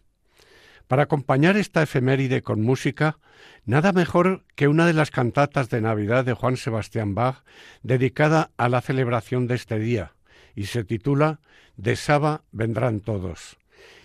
Para 0.87 1.03
acompañar 1.03 1.55
esta 1.57 1.83
efeméride 1.83 2.41
con 2.41 2.61
música, 2.61 3.17
nada 3.65 3.91
mejor 3.93 4.43
que 4.55 4.67
una 4.67 4.85
de 4.85 4.93
las 4.93 5.11
cantatas 5.11 5.69
de 5.69 5.81
Navidad 5.81 6.25
de 6.25 6.33
Juan 6.33 6.57
Sebastián 6.57 7.15
Bach 7.15 7.43
dedicada 7.83 8.51
a 8.57 8.69
la 8.69 8.81
celebración 8.81 9.47
de 9.47 9.55
este 9.55 9.79
día 9.79 10.13
y 10.55 10.65
se 10.65 10.83
titula 10.83 11.39
De 11.77 11.95
Saba 11.95 12.43
vendrán 12.51 12.99
todos. 12.99 13.57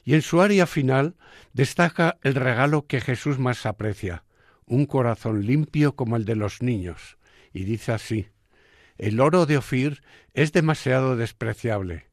Y 0.04 0.14
en 0.14 0.22
su 0.22 0.40
área 0.40 0.66
final 0.66 1.16
destaca 1.52 2.18
el 2.22 2.34
regalo 2.34 2.86
que 2.86 3.00
Jesús 3.00 3.38
más 3.38 3.66
aprecia, 3.66 4.24
un 4.66 4.86
corazón 4.86 5.46
limpio 5.46 5.94
como 5.96 6.16
el 6.16 6.24
de 6.24 6.36
los 6.36 6.62
niños, 6.62 7.18
y 7.52 7.64
dice 7.64 7.92
así, 7.92 8.28
El 8.96 9.20
oro 9.20 9.46
de 9.46 9.58
Ofir 9.58 10.02
es 10.34 10.52
demasiado 10.52 11.16
despreciable. 11.16 12.07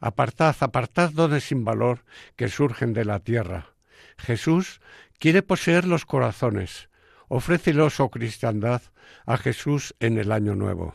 Apartad, 0.00 0.56
apartad 0.60 1.10
dones 1.10 1.44
sin 1.44 1.64
valor 1.64 2.04
que 2.36 2.48
surgen 2.48 2.92
de 2.92 3.04
la 3.04 3.20
tierra. 3.20 3.74
Jesús 4.16 4.80
quiere 5.18 5.42
poseer 5.42 5.86
los 5.86 6.06
corazones. 6.06 6.88
Ofrécelos, 7.28 8.00
oh 8.00 8.10
cristiandad, 8.10 8.82
a 9.26 9.36
Jesús 9.36 9.94
en 10.00 10.18
el 10.18 10.32
año 10.32 10.54
nuevo. 10.54 10.94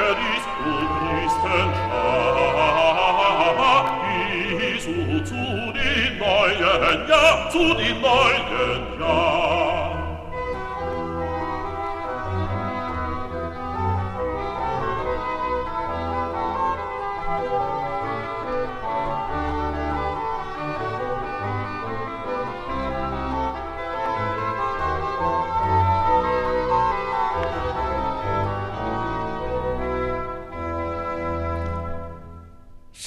Christ, 0.00 0.48
du 0.64 0.72
Christen, 0.98 1.68
Jesu, 4.58 5.24
zu 5.24 5.42
den 5.72 6.18
neuen, 6.18 7.08
ja, 7.08 7.48
zu 7.50 7.74
den 7.74 8.00
neuen, 8.00 8.82
ja. 8.98 9.39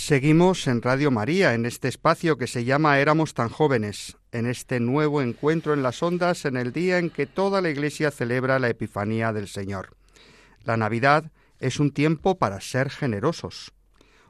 Seguimos 0.05 0.67
en 0.67 0.81
Radio 0.81 1.11
María, 1.11 1.53
en 1.53 1.65
este 1.65 1.87
espacio 1.87 2.37
que 2.37 2.45
se 2.45 2.65
llama 2.65 2.99
Éramos 2.99 3.33
tan 3.33 3.47
jóvenes, 3.47 4.17
en 4.33 4.47
este 4.47 4.81
nuevo 4.81 5.21
encuentro 5.21 5.73
en 5.73 5.81
las 5.81 6.03
ondas 6.03 6.43
en 6.43 6.57
el 6.57 6.73
día 6.73 6.97
en 6.97 7.09
que 7.09 7.25
toda 7.25 7.61
la 7.61 7.69
Iglesia 7.69 8.11
celebra 8.11 8.59
la 8.59 8.67
Epifanía 8.67 9.31
del 9.31 9.47
Señor. 9.47 9.95
La 10.65 10.75
Navidad 10.75 11.31
es 11.61 11.79
un 11.79 11.91
tiempo 11.91 12.37
para 12.37 12.59
ser 12.59 12.89
generosos. 12.89 13.71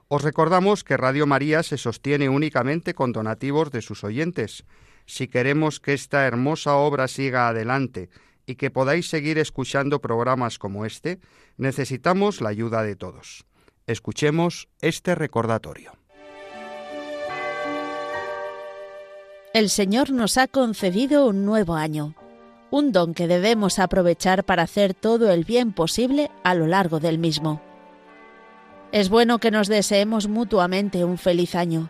Os 0.10 0.22
recordamos 0.22 0.84
que 0.84 0.96
Radio 0.96 1.26
María 1.26 1.64
se 1.64 1.80
sostiene 1.80 2.30
únicamente 2.30 2.94
con 2.94 3.12
donativos 3.12 3.72
de 3.72 3.82
sus 3.82 4.04
oyentes. 4.04 4.66
Si 5.08 5.28
queremos 5.28 5.80
que 5.80 5.94
esta 5.94 6.28
hermosa 6.28 6.76
obra 6.76 7.08
siga 7.08 7.48
adelante 7.48 8.12
y 8.46 8.58
que 8.58 8.70
podáis 8.70 9.10
seguir 9.10 9.40
escuchando 9.40 10.02
programas 10.02 10.60
como 10.60 10.86
este, 10.86 11.20
necesitamos 11.58 12.42
la 12.42 12.50
ayuda 12.50 12.84
de 12.84 12.96
todos. 12.96 13.48
Escuchemos 13.86 14.70
este 14.82 15.14
recordatorio. 15.14 15.92
El 19.54 19.70
Señor 19.70 20.12
nos 20.12 20.38
ha 20.38 20.48
concedido 20.48 21.28
un 21.28 21.46
nuevo 21.46 21.76
año, 21.76 22.16
un 22.72 22.94
don 22.94 23.14
que 23.14 23.28
debemos 23.28 23.80
aprovechar 23.80 24.46
para 24.46 24.64
hacer 24.64 24.94
todo 24.94 25.32
el 25.32 25.44
bien 25.44 25.74
posible 25.74 26.32
a 26.46 26.56
lo 26.56 26.66
largo 26.66 27.02
del 27.02 27.18
mismo. 27.18 27.62
Es 28.94 29.10
bueno 29.10 29.40
que 29.40 29.52
nos 29.52 29.68
deseemos 29.68 30.30
mutuamente 30.30 31.04
un 31.04 31.18
feliz 31.18 31.54
año, 31.54 31.90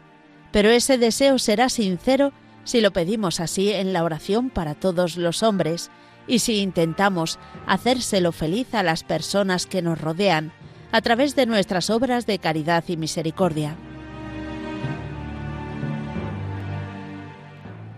pero 0.52 0.70
ese 0.70 0.98
deseo 0.98 1.38
será 1.38 1.70
sincero 1.70 2.34
si 2.64 2.82
lo 2.82 2.92
pedimos 2.92 3.40
así 3.40 3.72
en 3.72 3.94
la 3.94 4.04
oración 4.04 4.50
para 4.50 4.74
todos 4.74 5.16
los 5.16 5.44
hombres 5.44 5.92
y 6.26 6.40
si 6.40 6.58
intentamos 6.58 7.38
hacérselo 7.68 8.32
feliz 8.32 8.74
a 8.74 8.82
las 8.82 9.04
personas 9.04 9.68
que 9.68 9.84
nos 9.84 10.02
rodean 10.02 10.54
a 10.94 11.02
través 11.02 11.36
de 11.36 11.48
nuestras 11.48 11.90
obras 11.90 12.28
de 12.28 12.38
caridad 12.38 12.84
y 12.88 12.98
misericordia. 12.98 13.76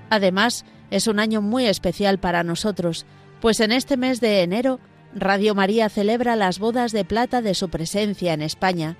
Además, 0.10 0.64
es 0.92 1.08
un 1.08 1.20
año 1.20 1.42
muy 1.42 1.66
especial 1.66 2.20
para 2.20 2.44
nosotros, 2.44 3.06
pues 3.42 3.60
en 3.60 3.74
este 3.74 3.98
mes 3.98 4.22
de 4.22 4.44
enero 4.44 4.80
Radio 5.14 5.56
María 5.56 5.90
celebra 5.90 6.38
las 6.38 6.58
bodas 6.58 6.94
de 6.94 7.04
plata 7.04 7.42
de 7.42 7.54
su 7.54 7.70
presencia 7.70 8.32
en 8.34 8.42
España, 8.42 8.96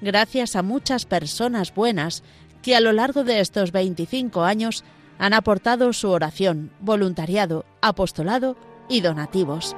gracias 0.00 0.56
a 0.56 0.62
muchas 0.62 1.06
personas 1.06 1.72
buenas 1.72 2.24
que 2.62 2.74
a 2.74 2.80
lo 2.80 2.90
largo 2.90 3.22
de 3.22 3.38
estos 3.38 3.70
25 3.70 4.42
años 4.42 4.82
han 5.18 5.34
aportado 5.34 5.92
su 5.92 6.10
oración, 6.10 6.72
voluntariado, 6.80 7.64
apostolado 7.80 8.56
y 8.88 9.02
donativos. 9.02 9.76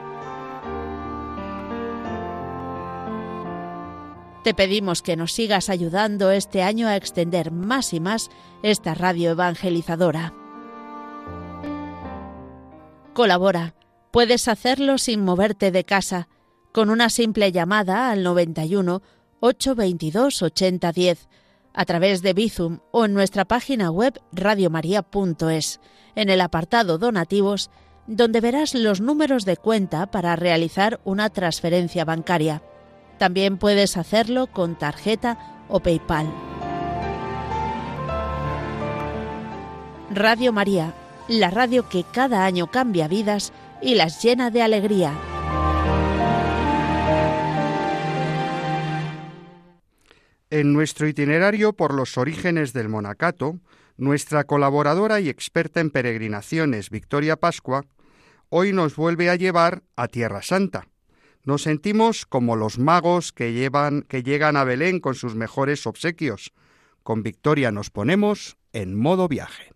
Te 4.42 4.54
pedimos 4.54 5.02
que 5.02 5.16
nos 5.16 5.32
sigas 5.32 5.68
ayudando 5.68 6.30
este 6.30 6.62
año 6.62 6.88
a 6.88 6.96
extender 6.96 7.50
más 7.50 7.92
y 7.92 8.00
más 8.00 8.30
esta 8.62 8.94
radio 8.94 9.32
evangelizadora. 9.32 10.32
Colabora. 13.14 13.74
Puedes 14.10 14.48
hacerlo 14.48 14.96
sin 14.96 15.22
moverte 15.22 15.70
de 15.70 15.84
casa, 15.84 16.28
con 16.72 16.88
una 16.88 17.10
simple 17.10 17.52
llamada 17.52 18.10
al 18.10 18.22
91 18.22 19.02
822 19.40 20.42
8010, 20.42 21.28
a 21.74 21.84
través 21.84 22.22
de 22.22 22.32
Bizum 22.32 22.78
o 22.90 23.04
en 23.04 23.14
nuestra 23.14 23.44
página 23.44 23.90
web 23.90 24.20
radiomaria.es, 24.32 25.80
en 26.14 26.30
el 26.30 26.40
apartado 26.40 26.98
Donativos, 26.98 27.70
donde 28.06 28.40
verás 28.40 28.74
los 28.74 29.00
números 29.00 29.44
de 29.44 29.56
cuenta 29.56 30.10
para 30.10 30.34
realizar 30.34 31.00
una 31.04 31.28
transferencia 31.28 32.04
bancaria. 32.04 32.62
También 33.18 33.58
puedes 33.58 33.96
hacerlo 33.96 34.46
con 34.46 34.76
tarjeta 34.76 35.38
o 35.68 35.80
PayPal. 35.80 36.26
Radio 40.10 40.52
María 40.52 40.94
la 41.28 41.50
radio 41.50 41.88
que 41.88 42.04
cada 42.10 42.46
año 42.46 42.68
cambia 42.68 43.06
vidas 43.06 43.52
y 43.82 43.94
las 43.94 44.22
llena 44.22 44.50
de 44.50 44.62
alegría. 44.62 45.12
En 50.50 50.72
nuestro 50.72 51.06
itinerario 51.06 51.74
por 51.74 51.92
los 51.92 52.16
orígenes 52.16 52.72
del 52.72 52.88
monacato, 52.88 53.60
nuestra 53.98 54.44
colaboradora 54.44 55.20
y 55.20 55.28
experta 55.28 55.80
en 55.80 55.90
peregrinaciones, 55.90 56.88
Victoria 56.88 57.36
Pascua, 57.36 57.84
hoy 58.48 58.72
nos 58.72 58.96
vuelve 58.96 59.28
a 59.28 59.36
llevar 59.36 59.82
a 59.96 60.08
Tierra 60.08 60.40
Santa. 60.40 60.88
Nos 61.48 61.62
sentimos 61.62 62.26
como 62.26 62.56
los 62.56 62.78
magos 62.78 63.32
que, 63.32 63.54
llevan, 63.54 64.02
que 64.02 64.22
llegan 64.22 64.54
a 64.58 64.64
Belén 64.64 65.00
con 65.00 65.14
sus 65.14 65.34
mejores 65.34 65.86
obsequios. 65.86 66.52
Con 67.02 67.22
Victoria 67.22 67.72
nos 67.72 67.88
ponemos 67.88 68.58
en 68.74 68.94
modo 68.94 69.28
viaje. 69.28 69.72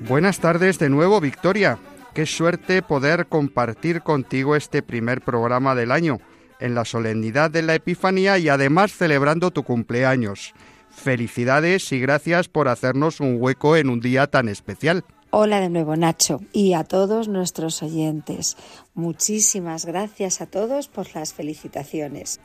Buenas 0.00 0.40
tardes 0.40 0.78
de 0.78 0.90
nuevo, 0.90 1.18
Victoria. 1.18 1.78
Qué 2.12 2.26
suerte 2.26 2.82
poder 2.82 3.26
compartir 3.26 4.02
contigo 4.02 4.54
este 4.54 4.82
primer 4.82 5.22
programa 5.22 5.74
del 5.74 5.92
año, 5.92 6.18
en 6.60 6.74
la 6.74 6.84
solemnidad 6.84 7.50
de 7.50 7.62
la 7.62 7.74
Epifanía 7.74 8.38
y 8.38 8.48
además 8.48 8.92
celebrando 8.92 9.50
tu 9.50 9.64
cumpleaños. 9.64 10.54
Felicidades 10.90 11.90
y 11.92 12.00
gracias 12.00 12.48
por 12.48 12.68
hacernos 12.68 13.20
un 13.20 13.36
hueco 13.40 13.76
en 13.76 13.88
un 13.88 14.00
día 14.00 14.26
tan 14.26 14.48
especial. 14.48 15.04
Hola 15.30 15.60
de 15.60 15.70
nuevo 15.70 15.94
Nacho 15.96 16.40
y 16.52 16.74
a 16.74 16.84
todos 16.84 17.28
nuestros 17.28 17.82
oyentes. 17.82 18.56
Muchísimas 18.94 19.86
gracias 19.86 20.40
a 20.40 20.46
todos 20.46 20.88
por 20.88 21.14
las 21.14 21.32
felicitaciones. 21.32 22.40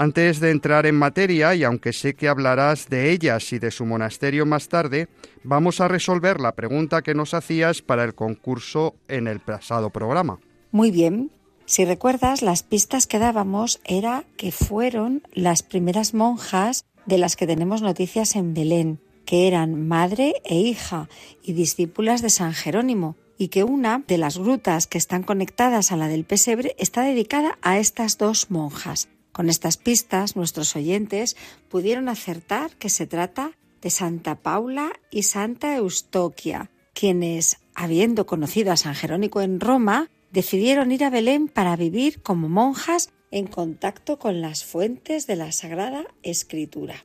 Antes 0.00 0.38
de 0.38 0.52
entrar 0.52 0.86
en 0.86 0.94
materia, 0.94 1.56
y 1.56 1.64
aunque 1.64 1.92
sé 1.92 2.14
que 2.14 2.28
hablarás 2.28 2.88
de 2.88 3.10
ellas 3.10 3.52
y 3.52 3.58
de 3.58 3.72
su 3.72 3.84
monasterio 3.84 4.46
más 4.46 4.68
tarde, 4.68 5.08
vamos 5.42 5.80
a 5.80 5.88
resolver 5.88 6.40
la 6.40 6.52
pregunta 6.52 7.02
que 7.02 7.14
nos 7.14 7.34
hacías 7.34 7.82
para 7.82 8.04
el 8.04 8.14
concurso 8.14 8.94
en 9.08 9.26
el 9.26 9.40
pasado 9.40 9.90
programa. 9.90 10.38
Muy 10.70 10.92
bien. 10.92 11.32
Si 11.68 11.84
recuerdas, 11.84 12.40
las 12.40 12.62
pistas 12.62 13.06
que 13.06 13.18
dábamos 13.18 13.78
era 13.84 14.24
que 14.38 14.52
fueron 14.52 15.22
las 15.34 15.62
primeras 15.62 16.14
monjas 16.14 16.86
de 17.04 17.18
las 17.18 17.36
que 17.36 17.46
tenemos 17.46 17.82
noticias 17.82 18.36
en 18.36 18.54
Belén, 18.54 19.00
que 19.26 19.46
eran 19.46 19.86
madre 19.86 20.36
e 20.46 20.58
hija 20.58 21.10
y 21.42 21.52
discípulas 21.52 22.22
de 22.22 22.30
San 22.30 22.54
Jerónimo, 22.54 23.16
y 23.36 23.48
que 23.48 23.64
una 23.64 24.02
de 24.08 24.16
las 24.16 24.38
grutas 24.38 24.86
que 24.86 24.96
están 24.96 25.22
conectadas 25.22 25.92
a 25.92 25.98
la 25.98 26.08
del 26.08 26.24
pesebre 26.24 26.74
está 26.78 27.02
dedicada 27.02 27.58
a 27.60 27.78
estas 27.78 28.16
dos 28.16 28.50
monjas. 28.50 29.10
Con 29.32 29.50
estas 29.50 29.76
pistas, 29.76 30.36
nuestros 30.36 30.74
oyentes 30.74 31.36
pudieron 31.68 32.08
acertar 32.08 32.76
que 32.76 32.88
se 32.88 33.06
trata 33.06 33.52
de 33.82 33.90
Santa 33.90 34.36
Paula 34.36 34.92
y 35.10 35.24
Santa 35.24 35.76
Eustoquia, 35.76 36.70
quienes, 36.94 37.58
habiendo 37.74 38.24
conocido 38.24 38.72
a 38.72 38.78
San 38.78 38.94
Jerónimo 38.94 39.42
en 39.42 39.60
Roma, 39.60 40.08
decidieron 40.30 40.92
ir 40.92 41.04
a 41.04 41.10
Belén 41.10 41.48
para 41.48 41.76
vivir 41.76 42.20
como 42.22 42.48
monjas 42.48 43.10
en 43.30 43.46
contacto 43.46 44.18
con 44.18 44.40
las 44.40 44.64
fuentes 44.64 45.26
de 45.26 45.36
la 45.36 45.52
Sagrada 45.52 46.04
Escritura. 46.22 47.04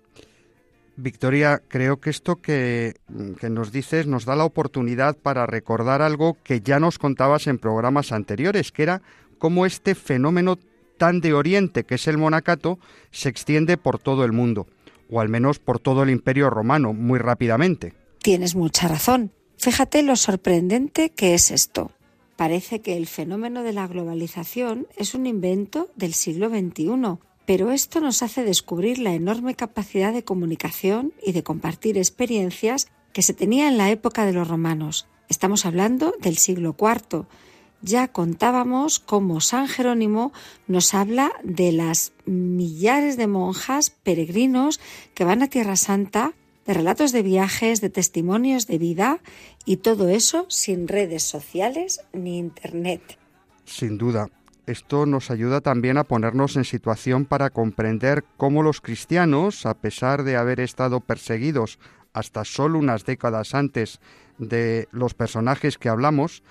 Victoria, 0.96 1.62
creo 1.68 2.00
que 2.00 2.12
esto 2.12 2.36
que, 2.36 2.96
que, 3.40 3.50
nos 3.50 3.72
dices 3.72 4.06
nos 4.06 4.26
da 4.26 4.36
la 4.36 4.46
oportunidad 4.46 5.18
para 5.18 5.48
recordar 5.48 6.02
algo 6.02 6.38
que 6.44 6.62
ya 6.62 6.80
nos 6.80 7.00
contabas 7.00 7.48
en 7.48 7.58
programas 7.58 8.12
anteriores, 8.12 8.72
que 8.72 8.84
era 8.84 9.02
cómo 9.40 9.66
este 9.66 9.96
fenómeno 9.96 10.58
tan 10.98 11.20
de 11.20 11.34
Oriente 11.34 11.84
que 11.84 11.96
es 11.96 12.08
el 12.08 12.18
monacato 12.18 12.80
se 13.12 13.30
extiende 13.30 13.78
por 13.78 13.98
todo 13.98 14.24
el 14.24 14.32
mundo, 14.32 14.68
o 15.10 15.20
al 15.20 15.30
menos 15.30 15.58
por 15.60 15.80
todo 15.80 16.04
el 16.04 16.12
imperio 16.12 16.50
romano, 16.52 16.94
muy 16.94 17.18
rápidamente. 17.18 17.94
Tienes 18.22 18.56
mucha 18.56 18.88
razón. 18.88 19.32
Fíjate 19.58 20.04
lo 20.04 20.16
sorprendente 20.16 21.10
que 21.10 21.34
es 21.34 21.52
esto. 21.52 21.92
Parece 22.36 22.82
que 22.82 22.98
el 22.98 23.08
fenómeno 23.08 23.64
de 23.64 23.74
la 23.74 23.88
globalización 23.88 24.88
es 24.98 25.14
un 25.14 25.28
invento 25.28 25.90
del 25.96 26.14
siglo 26.14 26.50
XXI, 26.50 27.20
pero 27.46 27.72
esto 27.72 28.00
nos 28.00 28.24
hace 28.24 28.44
descubrir 28.44 29.00
la 29.00 29.14
enorme 29.14 29.56
capacidad 29.56 30.14
de 30.14 30.24
comunicación 30.24 31.14
y 31.24 31.34
de 31.34 31.44
compartir 31.44 31.98
experiencias 31.98 32.88
que 33.12 33.22
se 33.22 33.34
tenía 33.34 33.68
en 33.68 33.78
la 33.78 33.92
época 33.92 34.26
de 34.26 34.34
los 34.34 34.48
romanos. 34.48 35.08
Estamos 35.30 35.66
hablando 35.66 36.14
del 36.20 36.38
siglo 36.38 36.76
IV, 36.80 37.26
ya 37.84 38.08
contábamos 38.08 39.00
cómo 39.00 39.42
San 39.42 39.68
Jerónimo 39.68 40.32
nos 40.68 40.94
habla 40.94 41.34
de 41.44 41.74
las 41.74 42.14
millares 42.26 43.18
de 43.18 43.28
monjas 43.28 43.90
peregrinos 43.90 44.80
que 45.14 45.26
van 45.26 45.44
a 45.44 45.50
Tierra 45.50 45.76
Santa, 45.76 46.34
de 46.66 46.74
relatos 46.74 47.12
de 47.12 47.24
viajes, 47.24 47.82
de 47.82 47.90
testimonios 47.90 48.68
de 48.68 48.78
vida 48.78 49.20
y 49.66 49.78
todo 49.78 50.10
eso 50.10 50.46
sin 50.50 50.88
redes 50.88 51.24
sociales 51.24 52.02
ni 52.14 52.38
Internet. 52.38 53.18
Sin 53.66 53.98
duda, 53.98 54.30
esto 54.66 55.06
nos 55.06 55.30
ayuda 55.30 55.62
también 55.62 55.98
a 55.98 56.06
ponernos 56.06 56.56
en 56.56 56.64
situación 56.64 57.26
para 57.26 57.50
comprender 57.50 58.24
cómo 58.38 58.64
los 58.64 58.80
cristianos, 58.80 59.66
a 59.66 59.74
pesar 59.74 60.24
de 60.24 60.38
haber 60.38 60.60
estado 60.60 61.02
perseguidos 61.02 61.80
hasta 62.14 62.46
solo 62.46 62.80
unas 62.80 63.06
décadas 63.06 63.56
antes 63.56 64.00
de 64.38 64.88
los 64.92 65.14
personajes 65.14 65.78
que 65.78 65.90
hablamos, 65.90 66.44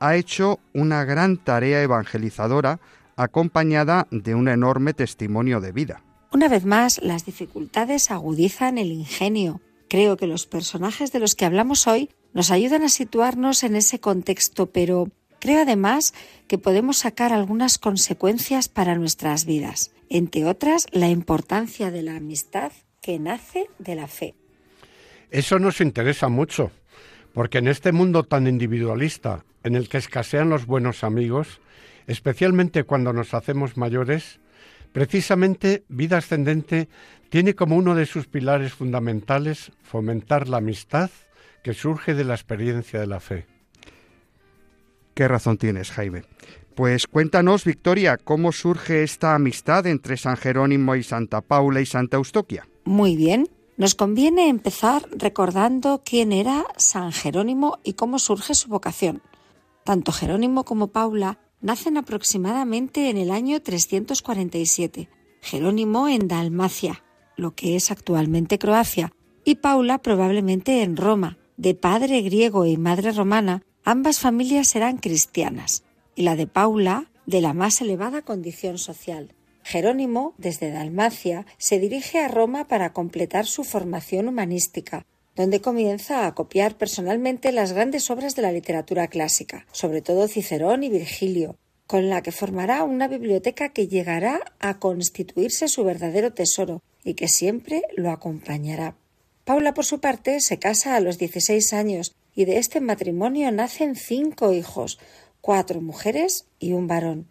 ha 0.00 0.16
hecho 0.16 0.60
una 0.74 1.04
gran 1.04 1.38
tarea 1.38 1.82
evangelizadora 1.82 2.80
acompañada 3.16 4.06
de 4.10 4.34
un 4.34 4.48
enorme 4.48 4.92
testimonio 4.92 5.60
de 5.60 5.72
vida. 5.72 6.02
Una 6.36 6.48
vez 6.48 6.66
más, 6.66 7.00
las 7.02 7.24
dificultades 7.24 8.10
agudizan 8.10 8.76
el 8.76 8.92
ingenio, 8.92 9.62
Creo 9.88 10.18
que 10.18 10.26
los 10.26 10.46
personajes 10.46 11.10
de 11.10 11.18
los 11.18 11.34
que 11.34 11.46
hablamos 11.46 11.86
hoy 11.86 12.10
nos 12.34 12.50
ayudan 12.50 12.82
a 12.82 12.90
situarnos 12.90 13.62
en 13.62 13.74
ese 13.74 14.00
contexto, 14.00 14.66
pero 14.66 15.08
creo 15.40 15.62
además 15.62 16.12
que 16.46 16.58
podemos 16.58 16.98
sacar 16.98 17.32
algunas 17.32 17.78
consecuencias 17.78 18.68
para 18.68 18.96
nuestras 18.96 19.46
vidas, 19.46 19.92
entre 20.10 20.44
otras 20.44 20.88
la 20.92 21.08
importancia 21.08 21.90
de 21.90 22.02
la 22.02 22.16
amistad 22.16 22.70
que 23.00 23.18
nace 23.18 23.70
de 23.78 23.94
la 23.94 24.06
fe. 24.06 24.34
Eso 25.30 25.58
nos 25.58 25.80
interesa 25.80 26.28
mucho, 26.28 26.70
porque 27.32 27.58
en 27.58 27.68
este 27.68 27.92
mundo 27.92 28.24
tan 28.24 28.46
individualista, 28.46 29.46
en 29.62 29.74
el 29.74 29.88
que 29.88 29.96
escasean 29.96 30.50
los 30.50 30.66
buenos 30.66 31.02
amigos, 31.02 31.62
especialmente 32.06 32.84
cuando 32.84 33.14
nos 33.14 33.32
hacemos 33.32 33.78
mayores, 33.78 34.38
precisamente 34.96 35.84
Vida 35.88 36.16
Ascendente 36.16 36.88
tiene 37.28 37.54
como 37.54 37.76
uno 37.76 37.94
de 37.94 38.06
sus 38.06 38.28
pilares 38.28 38.72
fundamentales 38.72 39.70
fomentar 39.82 40.48
la 40.48 40.56
amistad 40.56 41.10
que 41.62 41.74
surge 41.74 42.14
de 42.14 42.24
la 42.24 42.32
experiencia 42.32 42.98
de 42.98 43.06
la 43.06 43.20
fe. 43.20 43.44
Qué 45.12 45.28
razón 45.28 45.58
tienes, 45.58 45.90
Jaime. 45.90 46.22
Pues 46.74 47.06
cuéntanos, 47.06 47.66
Victoria, 47.66 48.16
cómo 48.16 48.52
surge 48.52 49.02
esta 49.02 49.34
amistad 49.34 49.86
entre 49.86 50.16
San 50.16 50.38
Jerónimo 50.38 50.96
y 50.96 51.02
Santa 51.02 51.42
Paula 51.42 51.82
y 51.82 51.86
Santa 51.86 52.16
Eustoquia. 52.16 52.66
Muy 52.86 53.16
bien, 53.16 53.50
nos 53.76 53.96
conviene 53.96 54.48
empezar 54.48 55.06
recordando 55.10 56.04
quién 56.06 56.32
era 56.32 56.64
San 56.78 57.12
Jerónimo 57.12 57.80
y 57.84 57.92
cómo 57.92 58.18
surge 58.18 58.54
su 58.54 58.70
vocación. 58.70 59.20
Tanto 59.84 60.10
Jerónimo 60.10 60.64
como 60.64 60.86
Paula 60.86 61.38
nacen 61.66 61.96
aproximadamente 61.96 63.10
en 63.10 63.16
el 63.16 63.32
año 63.32 63.60
347. 63.60 65.08
Jerónimo 65.40 66.06
en 66.06 66.28
Dalmacia, 66.28 67.02
lo 67.36 67.56
que 67.56 67.74
es 67.74 67.90
actualmente 67.90 68.56
Croacia, 68.56 69.12
y 69.44 69.56
Paula 69.56 69.98
probablemente 69.98 70.82
en 70.82 70.96
Roma. 70.96 71.38
De 71.56 71.74
padre 71.74 72.22
griego 72.22 72.66
y 72.66 72.76
madre 72.76 73.10
romana, 73.10 73.62
ambas 73.82 74.20
familias 74.20 74.76
eran 74.76 74.98
cristianas, 74.98 75.82
y 76.14 76.22
la 76.22 76.36
de 76.36 76.46
Paula 76.46 77.10
de 77.26 77.40
la 77.40 77.52
más 77.52 77.80
elevada 77.80 78.22
condición 78.22 78.78
social. 78.78 79.34
Jerónimo, 79.64 80.34
desde 80.38 80.70
Dalmacia, 80.70 81.46
se 81.58 81.80
dirige 81.80 82.20
a 82.20 82.28
Roma 82.28 82.68
para 82.68 82.92
completar 82.92 83.46
su 83.46 83.64
formación 83.64 84.28
humanística, 84.28 85.04
donde 85.36 85.60
comienza 85.60 86.26
a 86.26 86.34
copiar 86.34 86.76
personalmente 86.76 87.52
las 87.52 87.72
grandes 87.72 88.10
obras 88.10 88.34
de 88.34 88.42
la 88.42 88.52
literatura 88.52 89.08
clásica, 89.08 89.66
sobre 89.70 90.00
todo 90.00 90.28
Cicerón 90.28 90.82
y 90.82 90.88
Virgilio, 90.88 91.56
con 91.86 92.08
la 92.08 92.22
que 92.22 92.32
formará 92.32 92.82
una 92.84 93.06
biblioteca 93.06 93.68
que 93.68 93.86
llegará 93.86 94.40
a 94.58 94.78
constituirse 94.78 95.68
su 95.68 95.84
verdadero 95.84 96.32
tesoro 96.32 96.82
y 97.04 97.14
que 97.14 97.28
siempre 97.28 97.82
lo 97.96 98.10
acompañará. 98.10 98.96
Paula, 99.44 99.74
por 99.74 99.84
su 99.84 100.00
parte, 100.00 100.40
se 100.40 100.58
casa 100.58 100.96
a 100.96 101.00
los 101.00 101.18
16 101.18 101.72
años 101.74 102.16
y 102.34 102.46
de 102.46 102.58
este 102.58 102.80
matrimonio 102.80 103.52
nacen 103.52 103.94
cinco 103.94 104.52
hijos, 104.52 104.98
cuatro 105.40 105.80
mujeres 105.80 106.46
y 106.58 106.72
un 106.72 106.88
varón. 106.88 107.28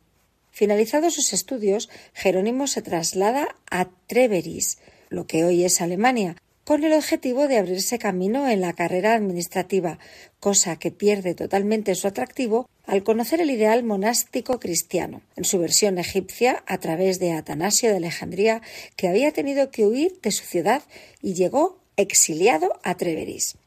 Finalizados 0.51 1.15
sus 1.15 1.33
estudios, 1.33 1.89
Jerónimo 2.13 2.67
se 2.67 2.81
traslada 2.81 3.55
a 3.69 3.89
Treveris, 4.07 4.77
lo 5.09 5.27
que 5.27 5.43
hoy 5.43 5.65
es 5.65 5.81
Alemania, 5.81 6.37
con 6.65 6.83
el 6.83 6.93
objetivo 6.93 7.47
de 7.47 7.57
abrirse 7.57 7.99
camino 7.99 8.49
en 8.49 8.59
la 8.59 8.73
carrera 8.73 9.13
administrativa, 9.13 9.99
cosa 10.39 10.77
que 10.77 10.89
pierde 10.89 11.35
totalmente 11.35 11.93
su 11.93 12.07
atractivo 12.07 12.67
al 12.87 13.03
conocer 13.03 13.39
el 13.39 13.51
ideal 13.51 13.83
monástico 13.83 14.59
cristiano, 14.59 15.21
en 15.35 15.45
su 15.45 15.59
versión 15.59 15.99
egipcia 15.99 16.63
a 16.65 16.79
través 16.79 17.19
de 17.19 17.33
Atanasio 17.33 17.91
de 17.91 17.97
Alejandría, 17.97 18.63
que 18.95 19.07
había 19.07 19.31
tenido 19.31 19.69
que 19.69 19.85
huir 19.85 20.19
de 20.21 20.31
su 20.31 20.43
ciudad 20.43 20.81
y 21.21 21.35
llegó 21.35 21.77
exiliado 21.97 22.73
a 22.83 22.95
Treveris. 22.97 23.57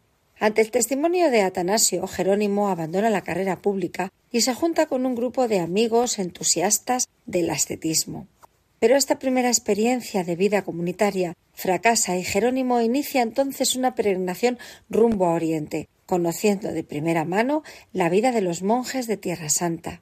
Ante 0.40 0.60
el 0.60 0.72
testimonio 0.72 1.30
de 1.30 1.42
Atanasio, 1.42 2.06
Jerónimo 2.08 2.68
abandona 2.68 3.10
la 3.10 3.22
carrera 3.22 3.60
pública 3.62 4.12
y 4.32 4.40
se 4.40 4.54
junta 4.54 4.86
con 4.86 5.06
un 5.06 5.14
grupo 5.14 5.46
de 5.46 5.60
amigos 5.60 6.18
entusiastas 6.18 7.08
del 7.26 7.50
ascetismo. 7.50 8.26
Pero 8.78 8.96
esta 8.96 9.18
primera 9.18 9.48
experiencia 9.48 10.22
de 10.24 10.36
vida 10.36 10.62
comunitaria 10.62 11.34
fracasa 11.52 12.16
y 12.16 12.24
Jerónimo 12.24 12.80
inicia 12.80 13.22
entonces 13.22 13.74
una 13.74 13.94
peregrinación 13.94 14.58
rumbo 14.88 15.26
a 15.26 15.34
Oriente, 15.34 15.88
conociendo 16.06 16.72
de 16.72 16.84
primera 16.84 17.24
mano 17.24 17.62
la 17.92 18.08
vida 18.08 18.30
de 18.30 18.40
los 18.40 18.62
monjes 18.62 19.06
de 19.06 19.16
Tierra 19.16 19.48
Santa. 19.48 20.00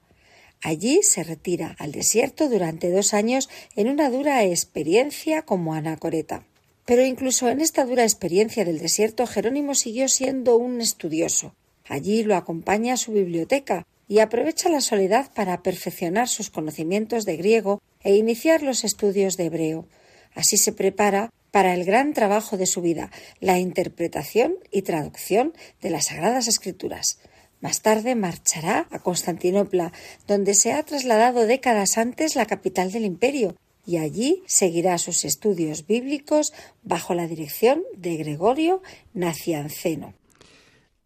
Allí 0.61 1.01
se 1.03 1.23
retira 1.23 1.75
al 1.79 1.91
desierto 1.91 2.49
durante 2.49 2.91
dos 2.91 3.13
años 3.13 3.49
en 3.75 3.89
una 3.89 4.09
dura 4.09 4.43
experiencia 4.43 5.41
como 5.43 5.73
anacoreta. 5.73 6.45
Pero 6.85 7.03
incluso 7.03 7.49
en 7.49 7.61
esta 7.61 7.85
dura 7.85 8.03
experiencia 8.03 8.63
del 8.63 8.79
desierto, 8.79 9.27
Jerónimo 9.27 9.75
siguió 9.75 10.07
siendo 10.07 10.55
un 10.55 10.81
estudioso. 10.81 11.53
Allí 11.87 12.23
lo 12.23 12.35
acompaña 12.35 12.97
su 12.97 13.11
biblioteca 13.11 13.85
y 14.07 14.19
aprovecha 14.19 14.69
la 14.69 14.81
soledad 14.81 15.31
para 15.33 15.61
perfeccionar 15.63 16.27
sus 16.27 16.49
conocimientos 16.49 17.25
de 17.25 17.37
griego 17.37 17.81
e 18.01 18.15
iniciar 18.15 18.61
los 18.61 18.83
estudios 18.83 19.37
de 19.37 19.45
hebreo. 19.45 19.87
Así 20.35 20.57
se 20.57 20.71
prepara 20.71 21.31
para 21.51 21.73
el 21.73 21.85
gran 21.85 22.13
trabajo 22.13 22.57
de 22.57 22.65
su 22.65 22.81
vida, 22.81 23.11
la 23.39 23.59
interpretación 23.59 24.55
y 24.71 24.83
traducción 24.83 25.53
de 25.81 25.89
las 25.89 26.07
Sagradas 26.07 26.47
Escrituras. 26.47 27.19
Más 27.59 27.81
tarde 27.81 28.15
marchará 28.15 28.87
a 28.91 28.99
Constantinopla, 28.99 29.91
donde 30.27 30.53
se 30.53 30.73
ha 30.73 30.83
trasladado 30.83 31.47
décadas 31.47 31.97
antes 31.97 32.35
la 32.35 32.45
capital 32.45 32.91
del 32.91 33.05
imperio, 33.05 33.55
y 33.85 33.97
allí 33.97 34.43
seguirá 34.45 34.97
sus 34.97 35.25
estudios 35.25 35.87
bíblicos 35.87 36.53
bajo 36.83 37.15
la 37.15 37.25
dirección 37.25 37.83
de 37.95 38.17
Gregorio 38.17 38.83
Nacianceno. 39.13 40.13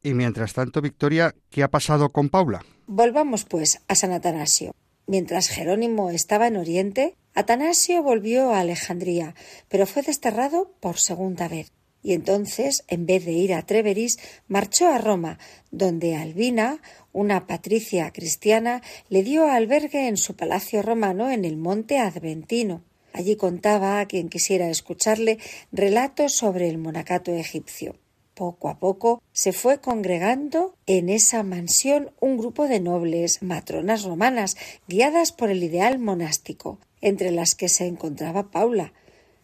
Y 0.04 0.16
mientras 0.16 0.54
tanto, 0.54 0.82
Victoria, 0.82 1.34
¿qué 1.52 1.62
ha 1.62 1.70
pasado 1.70 2.10
con 2.10 2.30
Paula? 2.30 2.66
Volvamos 2.88 3.46
pues 3.46 3.80
a 3.88 3.96
San 3.96 4.12
Atanasio. 4.12 4.74
Mientras 5.08 5.50
Jerónimo 5.50 6.10
estaba 6.10 6.48
en 6.48 6.58
Oriente, 6.58 7.16
Atanasio 7.34 8.04
volvió 8.04 8.52
a 8.52 8.60
Alejandría, 8.60 9.36
pero 9.70 9.86
fue 9.86 10.02
desterrado 10.02 10.74
por 10.80 10.98
segunda 10.98 11.48
vez. 11.48 11.72
Y 12.04 12.14
entonces, 12.14 12.84
en 12.88 13.06
vez 13.06 13.26
de 13.26 13.32
ir 13.32 13.54
a 13.54 13.66
Treveris, 13.66 14.18
marchó 14.48 14.90
a 14.90 14.98
Roma, 14.98 15.38
donde 15.70 16.16
Albina, 16.16 16.82
una 17.14 17.46
patricia 17.46 18.12
cristiana, 18.12 18.82
le 19.10 19.24
dio 19.24 19.48
albergue 19.48 20.08
en 20.08 20.18
su 20.18 20.36
palacio 20.36 20.82
romano 20.82 21.30
en 21.30 21.46
el 21.46 21.58
monte 21.58 22.00
Adventino. 22.00 22.84
Allí 23.14 23.36
contaba 23.36 24.00
a 24.00 24.08
quien 24.08 24.30
quisiera 24.30 24.70
escucharle 24.70 25.38
relatos 25.72 26.34
sobre 26.34 26.70
el 26.70 26.78
monacato 26.78 27.32
egipcio. 27.34 28.01
Poco 28.42 28.70
a 28.70 28.80
poco 28.80 29.22
se 29.34 29.54
fue 29.54 29.82
congregando 29.82 30.74
en 30.88 31.10
esa 31.10 31.44
mansión 31.44 32.10
un 32.20 32.40
grupo 32.40 32.68
de 32.68 32.80
nobles, 32.80 33.44
matronas 33.44 34.02
romanas, 34.02 34.58
guiadas 34.88 35.32
por 35.32 35.52
el 35.52 35.64
ideal 35.64 36.00
monástico, 36.00 36.80
entre 37.02 37.30
las 37.30 37.54
que 37.54 37.70
se 37.70 37.86
encontraba 37.86 38.50
Paula. 38.50 38.94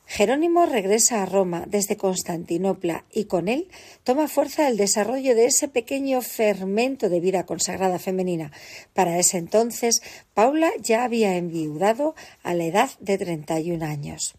Jerónimo 0.07 0.65
regresa 0.65 1.21
a 1.21 1.27
Roma 1.27 1.65
desde 1.67 1.95
Constantinopla 1.95 3.05
y 3.13 3.25
con 3.25 3.49
él 3.49 3.67
toma 4.03 4.27
fuerza 4.27 4.67
el 4.67 4.77
desarrollo 4.77 5.35
de 5.35 5.45
ese 5.45 5.67
pequeño 5.67 6.23
fermento 6.23 7.07
de 7.07 7.19
vida 7.19 7.45
consagrada 7.45 7.99
femenina. 7.99 8.51
Para 8.95 9.19
ese 9.19 9.37
entonces, 9.37 10.01
Paula 10.33 10.71
ya 10.81 11.03
había 11.03 11.37
enviudado 11.37 12.15
a 12.41 12.55
la 12.55 12.65
edad 12.65 12.89
de 12.99 13.19
31 13.19 13.85
años. 13.85 14.33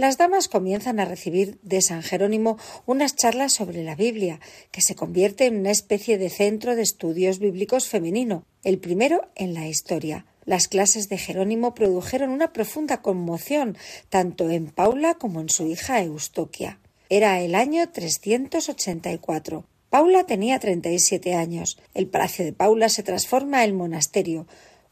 Las 0.00 0.16
damas 0.16 0.48
comienzan 0.48 0.98
a 0.98 1.04
recibir 1.04 1.58
de 1.60 1.82
San 1.82 2.02
Jerónimo 2.02 2.56
unas 2.86 3.16
charlas 3.16 3.52
sobre 3.52 3.84
la 3.84 3.94
Biblia, 3.94 4.40
que 4.70 4.80
se 4.80 4.94
convierte 4.94 5.44
en 5.44 5.58
una 5.58 5.70
especie 5.70 6.16
de 6.16 6.30
centro 6.30 6.74
de 6.74 6.80
estudios 6.80 7.38
bíblicos 7.38 7.86
femenino, 7.86 8.46
el 8.64 8.78
primero 8.78 9.28
en 9.34 9.52
la 9.52 9.68
historia. 9.68 10.24
Las 10.46 10.68
clases 10.68 11.10
de 11.10 11.18
Jerónimo 11.18 11.74
produjeron 11.74 12.30
una 12.30 12.54
profunda 12.54 13.02
conmoción 13.02 13.76
tanto 14.08 14.48
en 14.48 14.68
Paula 14.70 15.16
como 15.16 15.42
en 15.42 15.50
su 15.50 15.66
hija 15.66 16.02
Eustoquia. 16.02 16.80
Era 17.10 17.42
el 17.42 17.54
año 17.54 17.86
384. 17.86 19.66
Paula 19.90 20.24
tenía 20.24 20.58
37 20.58 21.34
años. 21.34 21.78
El 21.92 22.06
palacio 22.06 22.46
de 22.46 22.54
Paula 22.54 22.88
se 22.88 23.02
transforma 23.02 23.64
en 23.64 23.76
monasterio, 23.76 24.46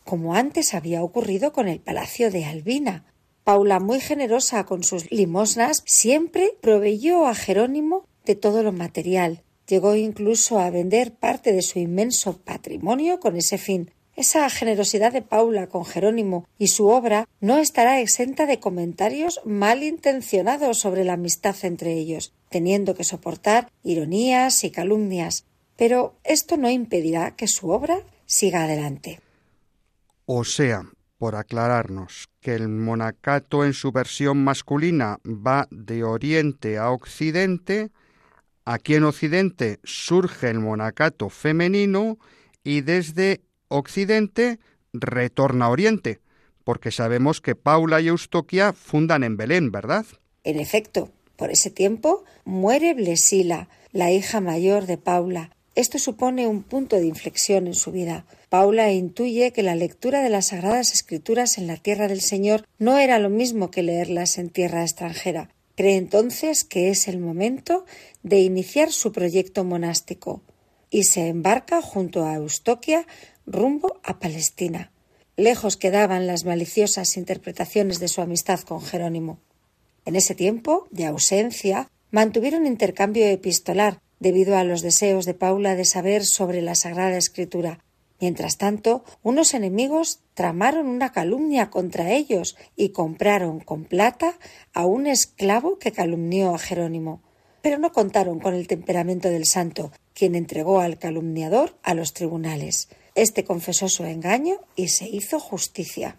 como 0.04 0.34
antes 0.34 0.74
había 0.74 1.02
ocurrido 1.02 1.54
con 1.54 1.66
el 1.66 1.80
palacio 1.80 2.30
de 2.30 2.44
Albina. 2.44 3.06
Paula, 3.48 3.80
muy 3.80 3.98
generosa 3.98 4.66
con 4.66 4.84
sus 4.84 5.10
limosnas, 5.10 5.82
siempre 5.86 6.52
proveyó 6.60 7.26
a 7.26 7.34
Jerónimo 7.34 8.04
de 8.26 8.34
todo 8.34 8.62
lo 8.62 8.72
material. 8.72 9.42
Llegó 9.66 9.96
incluso 9.96 10.58
a 10.58 10.68
vender 10.68 11.14
parte 11.14 11.54
de 11.54 11.62
su 11.62 11.78
inmenso 11.78 12.36
patrimonio 12.36 13.20
con 13.20 13.36
ese 13.36 13.56
fin. 13.56 13.90
Esa 14.16 14.50
generosidad 14.50 15.14
de 15.14 15.22
Paula 15.22 15.66
con 15.66 15.86
Jerónimo 15.86 16.46
y 16.58 16.68
su 16.68 16.88
obra 16.88 17.26
no 17.40 17.56
estará 17.56 18.02
exenta 18.02 18.44
de 18.44 18.60
comentarios 18.60 19.40
malintencionados 19.46 20.76
sobre 20.76 21.04
la 21.04 21.14
amistad 21.14 21.56
entre 21.62 21.94
ellos, 21.94 22.34
teniendo 22.50 22.94
que 22.94 23.04
soportar 23.04 23.72
ironías 23.82 24.62
y 24.62 24.70
calumnias. 24.70 25.46
Pero 25.74 26.16
esto 26.22 26.58
no 26.58 26.68
impedirá 26.68 27.34
que 27.34 27.48
su 27.48 27.70
obra 27.70 28.02
siga 28.26 28.64
adelante. 28.64 29.20
O 30.26 30.44
sea, 30.44 30.82
por 31.18 31.34
aclararnos, 31.36 32.28
que 32.40 32.54
el 32.54 32.68
monacato 32.68 33.64
en 33.64 33.74
su 33.74 33.92
versión 33.92 34.42
masculina 34.42 35.18
va 35.24 35.66
de 35.70 36.04
oriente 36.04 36.78
a 36.78 36.90
occidente, 36.90 37.90
Aquí 38.70 38.96
en 38.96 39.04
Occidente 39.04 39.78
surge 39.82 40.50
el 40.50 40.58
monacato 40.58 41.30
femenino 41.30 42.18
y 42.62 42.82
desde 42.82 43.40
Occidente 43.68 44.58
retorna 44.92 45.64
a 45.64 45.70
Oriente, 45.70 46.20
porque 46.64 46.90
sabemos 46.90 47.40
que 47.40 47.54
Paula 47.54 48.02
y 48.02 48.08
Eustoquia 48.08 48.74
fundan 48.74 49.24
en 49.24 49.38
Belén, 49.38 49.72
¿verdad? 49.72 50.04
En 50.44 50.60
efecto, 50.60 51.10
por 51.36 51.50
ese 51.50 51.70
tiempo 51.70 52.24
muere 52.44 52.92
Blesila, 52.92 53.70
la 53.92 54.10
hija 54.10 54.42
mayor 54.42 54.84
de 54.84 54.98
Paula. 54.98 55.56
Esto 55.78 56.00
supone 56.00 56.48
un 56.48 56.64
punto 56.64 56.96
de 56.96 57.06
inflexión 57.06 57.68
en 57.68 57.74
su 57.74 57.92
vida. 57.92 58.26
Paula 58.48 58.90
intuye 58.90 59.52
que 59.52 59.62
la 59.62 59.76
lectura 59.76 60.22
de 60.22 60.28
las 60.28 60.48
Sagradas 60.48 60.92
Escrituras 60.92 61.56
en 61.56 61.68
la 61.68 61.76
tierra 61.76 62.08
del 62.08 62.20
Señor 62.20 62.66
no 62.80 62.98
era 62.98 63.20
lo 63.20 63.30
mismo 63.30 63.70
que 63.70 63.84
leerlas 63.84 64.38
en 64.38 64.50
tierra 64.50 64.82
extranjera. 64.82 65.50
Cree 65.76 65.94
entonces 65.94 66.64
que 66.64 66.90
es 66.90 67.06
el 67.06 67.20
momento 67.20 67.84
de 68.24 68.40
iniciar 68.40 68.90
su 68.90 69.12
proyecto 69.12 69.62
monástico 69.62 70.42
y 70.90 71.04
se 71.04 71.28
embarca 71.28 71.80
junto 71.80 72.24
a 72.24 72.34
Eustoquia 72.34 73.06
rumbo 73.46 74.00
a 74.02 74.18
Palestina. 74.18 74.90
Lejos 75.36 75.76
quedaban 75.76 76.26
las 76.26 76.44
maliciosas 76.44 77.16
interpretaciones 77.16 78.00
de 78.00 78.08
su 78.08 78.20
amistad 78.20 78.58
con 78.62 78.82
Jerónimo. 78.82 79.38
En 80.06 80.16
ese 80.16 80.34
tiempo 80.34 80.88
de 80.90 81.06
ausencia 81.06 81.88
mantuvieron 82.10 82.66
intercambio 82.66 83.26
epistolar 83.28 84.00
debido 84.20 84.56
a 84.56 84.64
los 84.64 84.82
deseos 84.82 85.24
de 85.24 85.34
Paula 85.34 85.74
de 85.76 85.84
saber 85.84 86.24
sobre 86.24 86.62
la 86.62 86.74
Sagrada 86.74 87.16
Escritura 87.16 87.80
Mientras 88.20 88.58
tanto, 88.58 89.04
unos 89.22 89.54
enemigos 89.54 90.20
tramaron 90.34 90.88
una 90.88 91.12
calumnia 91.12 91.70
contra 91.70 92.12
ellos 92.12 92.56
y 92.74 92.88
compraron 92.88 93.60
con 93.60 93.84
plata 93.84 94.38
a 94.74 94.86
un 94.86 95.06
esclavo 95.06 95.78
que 95.78 95.92
calumnió 95.92 96.54
a 96.54 96.58
Jerónimo. 96.58 97.22
Pero 97.62 97.78
no 97.78 97.92
contaron 97.92 98.40
con 98.40 98.54
el 98.54 98.66
temperamento 98.66 99.30
del 99.30 99.46
santo, 99.46 99.92
quien 100.14 100.34
entregó 100.34 100.80
al 100.80 100.98
calumniador 100.98 101.76
a 101.82 101.94
los 101.94 102.12
tribunales. 102.12 102.88
Este 103.14 103.44
confesó 103.44 103.88
su 103.88 104.04
engaño 104.04 104.56
y 104.74 104.88
se 104.88 105.08
hizo 105.08 105.38
justicia. 105.38 106.16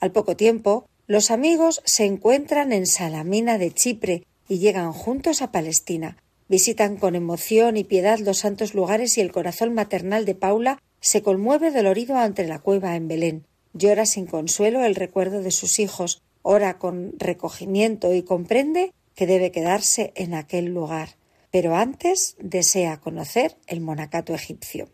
Al 0.00 0.12
poco 0.12 0.36
tiempo, 0.36 0.86
los 1.06 1.30
amigos 1.30 1.82
se 1.84 2.04
encuentran 2.06 2.72
en 2.72 2.86
Salamina 2.86 3.58
de 3.58 3.72
Chipre 3.72 4.24
y 4.48 4.58
llegan 4.58 4.92
juntos 4.92 5.42
a 5.42 5.52
Palestina. 5.52 6.16
Visitan 6.48 6.96
con 6.96 7.16
emoción 7.16 7.76
y 7.76 7.84
piedad 7.84 8.18
los 8.20 8.38
santos 8.38 8.74
lugares 8.74 9.18
y 9.18 9.20
el 9.20 9.32
corazón 9.32 9.74
maternal 9.74 10.24
de 10.24 10.36
Paula 10.36 10.80
se 11.00 11.22
conmueve 11.22 11.72
dolorido 11.72 12.16
ante 12.16 12.46
la 12.46 12.60
cueva 12.60 12.94
en 12.94 13.08
Belén. 13.08 13.46
Llora 13.72 14.06
sin 14.06 14.26
consuelo 14.26 14.84
el 14.84 14.94
recuerdo 14.94 15.42
de 15.42 15.50
sus 15.50 15.78
hijos, 15.80 16.22
ora 16.42 16.78
con 16.78 17.14
recogimiento 17.18 18.14
y 18.14 18.22
comprende 18.22 18.92
que 19.14 19.26
debe 19.26 19.50
quedarse 19.50 20.12
en 20.14 20.34
aquel 20.34 20.66
lugar. 20.66 21.16
Pero 21.50 21.74
antes 21.74 22.36
desea 22.38 23.00
conocer 23.00 23.56
el 23.66 23.80
monacato 23.80 24.34
egipcio. 24.34 24.88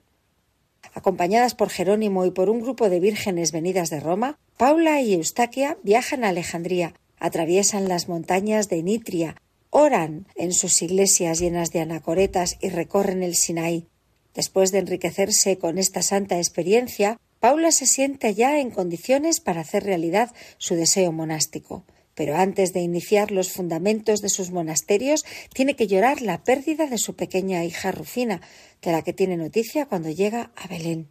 Acompañadas 0.95 1.55
por 1.55 1.71
Jerónimo 1.71 2.25
y 2.25 2.31
por 2.31 2.49
un 2.49 2.61
grupo 2.61 2.89
de 2.89 3.01
vírgenes 3.01 3.53
venidas 3.53 3.91
de 3.91 4.01
Roma, 4.01 4.39
Paula 4.57 5.01
y 5.01 5.15
Eustaquia 5.15 5.79
viajan 5.83 6.25
a 6.25 6.31
Alejandría, 6.31 6.95
atraviesan 7.19 7.89
las 7.89 8.09
montañas 8.09 8.69
de 8.69 8.83
Nitria, 8.83 9.37
oran 9.73 10.27
en 10.37 10.53
sus 10.53 10.83
iglesias 10.83 11.41
llenas 11.41 11.73
de 11.73 11.81
anacoretas 11.81 12.59
y 12.61 12.69
recorren 12.69 13.23
el 13.23 13.35
Sinaí. 13.35 13.89
Después 14.35 14.71
de 14.71 14.79
enriquecerse 14.79 15.57
con 15.57 15.79
esta 15.79 16.03
santa 16.03 16.37
experiencia, 16.37 17.19
Paula 17.41 17.73
se 17.73 17.87
siente 17.87 18.35
ya 18.35 18.61
en 18.61 18.71
condiciones 18.71 19.41
para 19.41 19.63
hacer 19.63 19.85
realidad 19.85 20.31
su 20.59 20.75
deseo 20.75 21.11
monástico. 21.11 21.85
Pero 22.15 22.37
antes 22.37 22.75
de 22.75 22.81
iniciar 22.81 23.33
los 23.33 23.51
fundamentos 23.51 24.21
de 24.21 24.29
sus 24.29 24.51
monasterios, 24.51 25.25
tiene 25.55 25.75
que 25.75 25.87
llorar 25.87 26.21
la 26.21 26.45
pérdida 26.45 26.87
de 26.87 26.99
su 26.99 27.17
pequeña 27.17 27.65
hija 27.65 27.93
Rufina, 27.93 28.43
de 28.83 28.93
la 28.93 29.03
que 29.03 29.15
tiene 29.15 29.39
noticia 29.39 29.87
cuando 29.87 30.11
llega 30.11 30.53
a 30.55 30.69
Belén. 30.69 31.09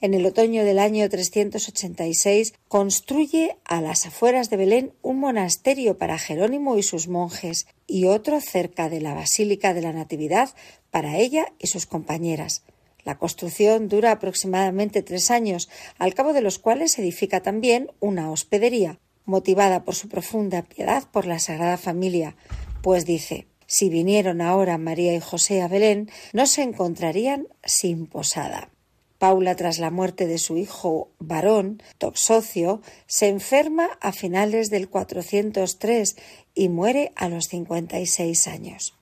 En 0.00 0.14
el 0.14 0.24
otoño 0.26 0.64
del 0.64 0.78
año 0.78 1.08
386 1.08 2.54
construye 2.68 3.56
a 3.64 3.80
las 3.80 4.06
afueras 4.06 4.48
de 4.48 4.56
Belén 4.56 4.92
un 5.02 5.18
monasterio 5.18 5.98
para 5.98 6.18
Jerónimo 6.18 6.78
y 6.78 6.84
sus 6.84 7.08
monjes 7.08 7.66
y 7.88 8.06
otro 8.06 8.40
cerca 8.40 8.88
de 8.88 9.00
la 9.00 9.14
Basílica 9.14 9.74
de 9.74 9.82
la 9.82 9.92
Natividad 9.92 10.50
para 10.92 11.18
ella 11.18 11.52
y 11.58 11.66
sus 11.66 11.86
compañeras. 11.86 12.62
La 13.02 13.18
construcción 13.18 13.88
dura 13.88 14.12
aproximadamente 14.12 15.02
tres 15.02 15.32
años, 15.32 15.68
al 15.98 16.14
cabo 16.14 16.32
de 16.32 16.42
los 16.42 16.60
cuales 16.60 16.96
edifica 17.00 17.42
también 17.42 17.90
una 17.98 18.30
hospedería, 18.30 19.00
motivada 19.24 19.84
por 19.84 19.96
su 19.96 20.08
profunda 20.08 20.62
piedad 20.62 21.04
por 21.10 21.26
la 21.26 21.40
Sagrada 21.40 21.76
Familia, 21.76 22.36
pues 22.82 23.04
dice 23.04 23.48
si 23.66 23.90
vinieron 23.90 24.40
ahora 24.40 24.78
María 24.78 25.14
y 25.14 25.20
José 25.20 25.60
a 25.60 25.68
Belén, 25.68 26.08
no 26.32 26.46
se 26.46 26.62
encontrarían 26.62 27.48
sin 27.64 28.06
posada. 28.06 28.70
Paula, 29.18 29.56
tras 29.56 29.78
la 29.78 29.90
muerte 29.90 30.26
de 30.26 30.38
su 30.38 30.56
hijo 30.56 31.10
varón, 31.18 31.82
Toxocio, 31.98 32.80
se 33.06 33.28
enferma 33.28 33.88
a 34.00 34.12
finales 34.12 34.70
del 34.70 34.88
403 34.88 36.16
y 36.54 36.68
muere 36.68 37.12
a 37.16 37.28
los 37.28 37.48
56 37.48 38.46
años. 38.46 38.94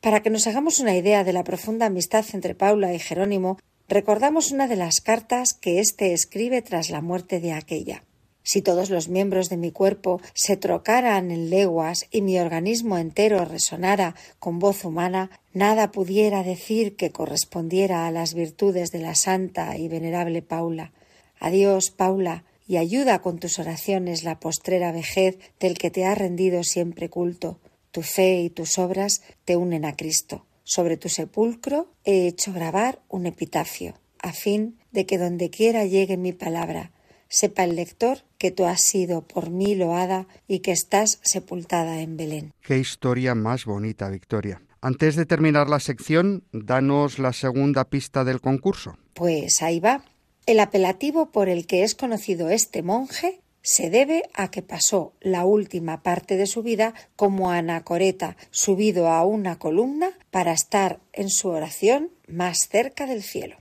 Para 0.00 0.22
que 0.22 0.30
nos 0.30 0.46
hagamos 0.46 0.78
una 0.78 0.94
idea 0.94 1.24
de 1.24 1.32
la 1.32 1.42
profunda 1.42 1.86
amistad 1.86 2.24
entre 2.32 2.54
Paula 2.54 2.94
y 2.94 2.98
Jerónimo, 2.98 3.58
recordamos 3.88 4.52
una 4.52 4.68
de 4.68 4.76
las 4.76 5.00
cartas 5.00 5.54
que 5.54 5.80
éste 5.80 6.12
escribe 6.12 6.62
tras 6.62 6.90
la 6.90 7.00
muerte 7.00 7.40
de 7.40 7.52
aquella. 7.52 8.04
Si 8.46 8.62
todos 8.62 8.90
los 8.90 9.08
miembros 9.08 9.48
de 9.48 9.56
mi 9.56 9.72
cuerpo 9.72 10.20
se 10.32 10.56
trocaran 10.56 11.32
en 11.32 11.50
leguas 11.50 12.06
y 12.12 12.20
mi 12.22 12.38
organismo 12.38 12.96
entero 12.96 13.44
resonara 13.44 14.14
con 14.38 14.60
voz 14.60 14.84
humana, 14.84 15.32
nada 15.52 15.90
pudiera 15.90 16.44
decir 16.44 16.94
que 16.94 17.10
correspondiera 17.10 18.06
a 18.06 18.12
las 18.12 18.34
virtudes 18.34 18.92
de 18.92 19.00
la 19.00 19.16
santa 19.16 19.76
y 19.76 19.88
venerable 19.88 20.42
Paula. 20.42 20.92
Adiós, 21.40 21.90
Paula, 21.90 22.44
y 22.68 22.76
ayuda 22.76 23.20
con 23.20 23.40
tus 23.40 23.58
oraciones 23.58 24.22
la 24.22 24.38
postrera 24.38 24.92
vejez 24.92 25.40
del 25.58 25.76
que 25.76 25.90
te 25.90 26.04
ha 26.04 26.14
rendido 26.14 26.62
siempre 26.62 27.10
culto. 27.10 27.58
Tu 27.90 28.02
fe 28.02 28.42
y 28.42 28.50
tus 28.50 28.78
obras 28.78 29.22
te 29.44 29.56
unen 29.56 29.84
a 29.84 29.96
Cristo. 29.96 30.46
Sobre 30.62 30.96
tu 30.96 31.08
sepulcro 31.08 31.88
he 32.04 32.28
hecho 32.28 32.52
grabar 32.52 33.00
un 33.08 33.26
epitafio, 33.26 33.94
a 34.20 34.32
fin 34.32 34.78
de 34.92 35.04
que 35.04 35.18
donde 35.18 35.50
quiera 35.50 35.84
llegue 35.84 36.16
mi 36.16 36.32
palabra, 36.32 36.92
sepa 37.28 37.64
el 37.64 37.76
lector 37.76 38.18
que 38.38 38.50
tú 38.50 38.64
has 38.64 38.82
sido 38.82 39.22
por 39.22 39.50
mí 39.50 39.74
loada 39.74 40.26
y 40.46 40.60
que 40.60 40.72
estás 40.72 41.20
sepultada 41.22 42.00
en 42.00 42.16
Belén. 42.16 42.52
Qué 42.62 42.78
historia 42.78 43.34
más 43.34 43.64
bonita, 43.64 44.08
Victoria. 44.10 44.62
Antes 44.80 45.16
de 45.16 45.26
terminar 45.26 45.68
la 45.68 45.80
sección, 45.80 46.44
danos 46.52 47.18
la 47.18 47.32
segunda 47.32 47.84
pista 47.84 48.24
del 48.24 48.40
concurso. 48.40 48.96
Pues 49.14 49.62
ahí 49.62 49.80
va. 49.80 50.04
El 50.46 50.60
apelativo 50.60 51.32
por 51.32 51.48
el 51.48 51.66
que 51.66 51.82
es 51.82 51.94
conocido 51.94 52.50
este 52.50 52.82
monje 52.82 53.40
se 53.62 53.90
debe 53.90 54.22
a 54.32 54.48
que 54.48 54.62
pasó 54.62 55.12
la 55.20 55.44
última 55.44 56.04
parte 56.04 56.36
de 56.36 56.46
su 56.46 56.62
vida 56.62 56.94
como 57.16 57.50
anacoreta, 57.50 58.36
subido 58.52 59.08
a 59.08 59.24
una 59.24 59.58
columna 59.58 60.10
para 60.30 60.52
estar 60.52 61.00
en 61.12 61.30
su 61.30 61.48
oración 61.48 62.12
más 62.28 62.68
cerca 62.70 63.06
del 63.06 63.24
cielo. 63.24 63.56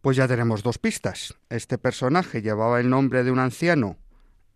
Pues 0.00 0.16
ya 0.16 0.28
tenemos 0.28 0.62
dos 0.62 0.78
pistas. 0.78 1.34
Este 1.50 1.76
personaje 1.76 2.40
llevaba 2.40 2.78
el 2.78 2.88
nombre 2.88 3.24
de 3.24 3.32
un 3.32 3.40
anciano, 3.40 3.96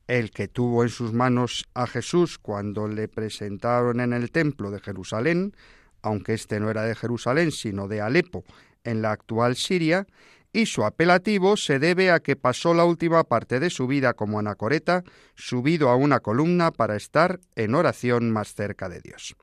el 0.06 0.30
que 0.30 0.46
tuvo 0.46 0.84
en 0.84 0.88
sus 0.88 1.12
manos 1.12 1.68
a 1.74 1.88
Jesús 1.88 2.38
cuando 2.38 2.86
le 2.86 3.08
presentaron 3.08 4.00
en 4.00 4.12
el 4.12 4.30
templo 4.30 4.70
de 4.70 4.78
Jerusalén, 4.78 5.56
aunque 6.00 6.34
este 6.34 6.60
no 6.60 6.70
era 6.70 6.84
de 6.84 6.94
Jerusalén, 6.94 7.50
sino 7.50 7.88
de 7.88 8.00
Alepo, 8.00 8.44
en 8.84 9.02
la 9.02 9.10
actual 9.10 9.56
Siria, 9.56 10.06
y 10.52 10.66
su 10.66 10.84
apelativo 10.84 11.56
se 11.56 11.78
debe 11.80 12.12
a 12.12 12.20
que 12.20 12.36
pasó 12.36 12.72
la 12.72 12.84
última 12.84 13.24
parte 13.24 13.58
de 13.58 13.70
su 13.70 13.88
vida 13.88 14.14
como 14.14 14.38
anacoreta, 14.38 15.02
subido 15.34 15.88
a 15.88 15.96
una 15.96 16.20
columna 16.20 16.70
para 16.70 16.94
estar 16.94 17.40
en 17.56 17.74
oración 17.74 18.30
más 18.30 18.54
cerca 18.54 18.88
de 18.88 19.00
Dios. 19.00 19.34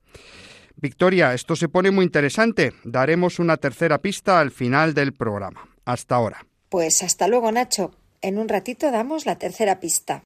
Victoria, 0.78 1.34
esto 1.34 1.58
se 1.58 1.68
pone 1.68 1.92
muy 1.92 2.06
interesante. 2.06 2.74
Daremos 2.86 3.40
una 3.40 3.58
tercera 3.58 3.98
pista 3.98 4.40
al 4.40 4.52
final 4.52 4.94
del 4.94 5.14
programa. 5.14 5.69
Hasta 5.90 6.16
ahora. 6.16 6.46
Pues 6.70 7.02
hasta 7.02 7.28
luego, 7.28 7.52
Nacho. 7.52 7.96
En 8.22 8.38
un 8.38 8.48
ratito 8.48 8.92
damos 8.92 9.26
la 9.26 9.40
tercera 9.40 9.80
pista. 9.80 10.22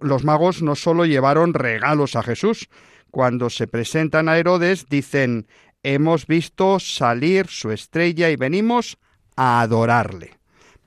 Los 0.00 0.24
magos 0.24 0.62
no 0.62 0.74
solo 0.74 1.04
llevaron 1.04 1.54
regalos 1.54 2.16
a 2.16 2.22
Jesús, 2.22 2.68
cuando 3.10 3.50
se 3.50 3.66
presentan 3.66 4.28
a 4.28 4.38
Herodes 4.38 4.86
dicen 4.88 5.46
hemos 5.82 6.26
visto 6.26 6.78
salir 6.78 7.48
su 7.48 7.72
estrella 7.72 8.30
y 8.30 8.36
venimos 8.36 8.96
a 9.36 9.60
adorarle. 9.60 10.38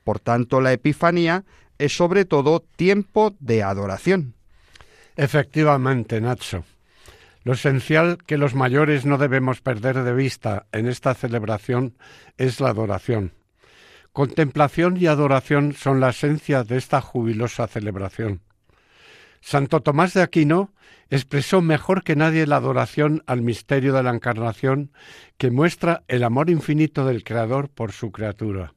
Por 0.03 0.19
tanto, 0.19 0.61
la 0.61 0.71
Epifanía 0.71 1.43
es 1.77 1.95
sobre 1.95 2.25
todo 2.25 2.61
tiempo 2.61 3.35
de 3.39 3.63
adoración. 3.63 4.33
Efectivamente, 5.17 6.21
Nacho. 6.21 6.63
Lo 7.45 7.53
esencial 7.53 8.17
que 8.25 8.39
los 8.39 8.55
mayores 8.55 9.05
no 9.05 9.19
debemos 9.19 9.61
perder 9.61 10.01
de 10.01 10.15
vista 10.15 10.65
en 10.71 10.87
esta 10.87 11.13
celebración 11.13 11.95
es 12.37 12.59
la 12.59 12.69
adoración. 12.69 13.33
Contemplación 14.13 14.97
y 14.97 15.05
adoración 15.05 15.73
son 15.73 15.99
la 15.99 16.09
esencia 16.09 16.63
de 16.63 16.77
esta 16.77 17.01
jubilosa 17.01 17.67
celebración. 17.67 18.41
Santo 19.41 19.81
Tomás 19.81 20.15
de 20.15 20.23
Aquino 20.23 20.73
expresó 21.11 21.61
mejor 21.61 22.03
que 22.03 22.15
nadie 22.15 22.47
la 22.47 22.55
adoración 22.55 23.21
al 23.27 23.43
misterio 23.43 23.93
de 23.93 24.01
la 24.01 24.09
Encarnación 24.09 24.91
que 25.37 25.51
muestra 25.51 26.03
el 26.07 26.23
amor 26.23 26.49
infinito 26.49 27.05
del 27.05 27.23
Creador 27.23 27.69
por 27.69 27.91
su 27.91 28.11
criatura. 28.11 28.73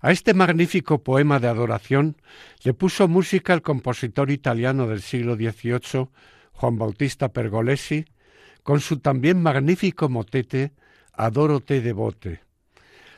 A 0.00 0.10
este 0.10 0.34
magnífico 0.34 1.04
poema 1.04 1.38
de 1.38 1.46
adoración 1.46 2.16
le 2.64 2.74
puso 2.74 3.06
música 3.06 3.54
el 3.54 3.62
compositor 3.62 4.32
italiano 4.32 4.88
del 4.88 5.00
siglo 5.00 5.36
XVIII, 5.36 6.08
Juan 6.58 6.76
Bautista 6.76 7.28
Pergolesi, 7.28 8.04
con 8.64 8.80
su 8.80 8.98
también 8.98 9.40
magnífico 9.40 10.08
motete 10.08 10.72
Adoro 11.12 11.60
te 11.60 11.80
devote. 11.80 12.40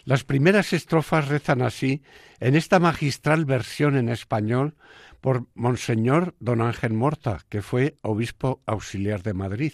Las 0.04 0.24
primeras 0.24 0.74
estrofas 0.74 1.28
rezan 1.28 1.62
así 1.62 2.02
en 2.38 2.54
esta 2.54 2.78
magistral 2.78 3.46
versión 3.46 3.96
en 3.96 4.10
español 4.10 4.74
por 5.22 5.46
Monseñor 5.54 6.34
Don 6.38 6.60
Ángel 6.60 6.92
Morta, 6.92 7.40
que 7.48 7.62
fue 7.62 7.96
obispo 8.02 8.60
auxiliar 8.66 9.22
de 9.22 9.32
Madrid. 9.32 9.72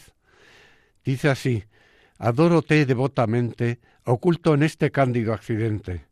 Dice 1.04 1.28
así, 1.28 1.64
Adórote 2.18 2.86
devotamente, 2.86 3.80
oculto 4.04 4.54
en 4.54 4.62
este 4.62 4.92
cándido 4.92 5.34
accidente. 5.34 6.06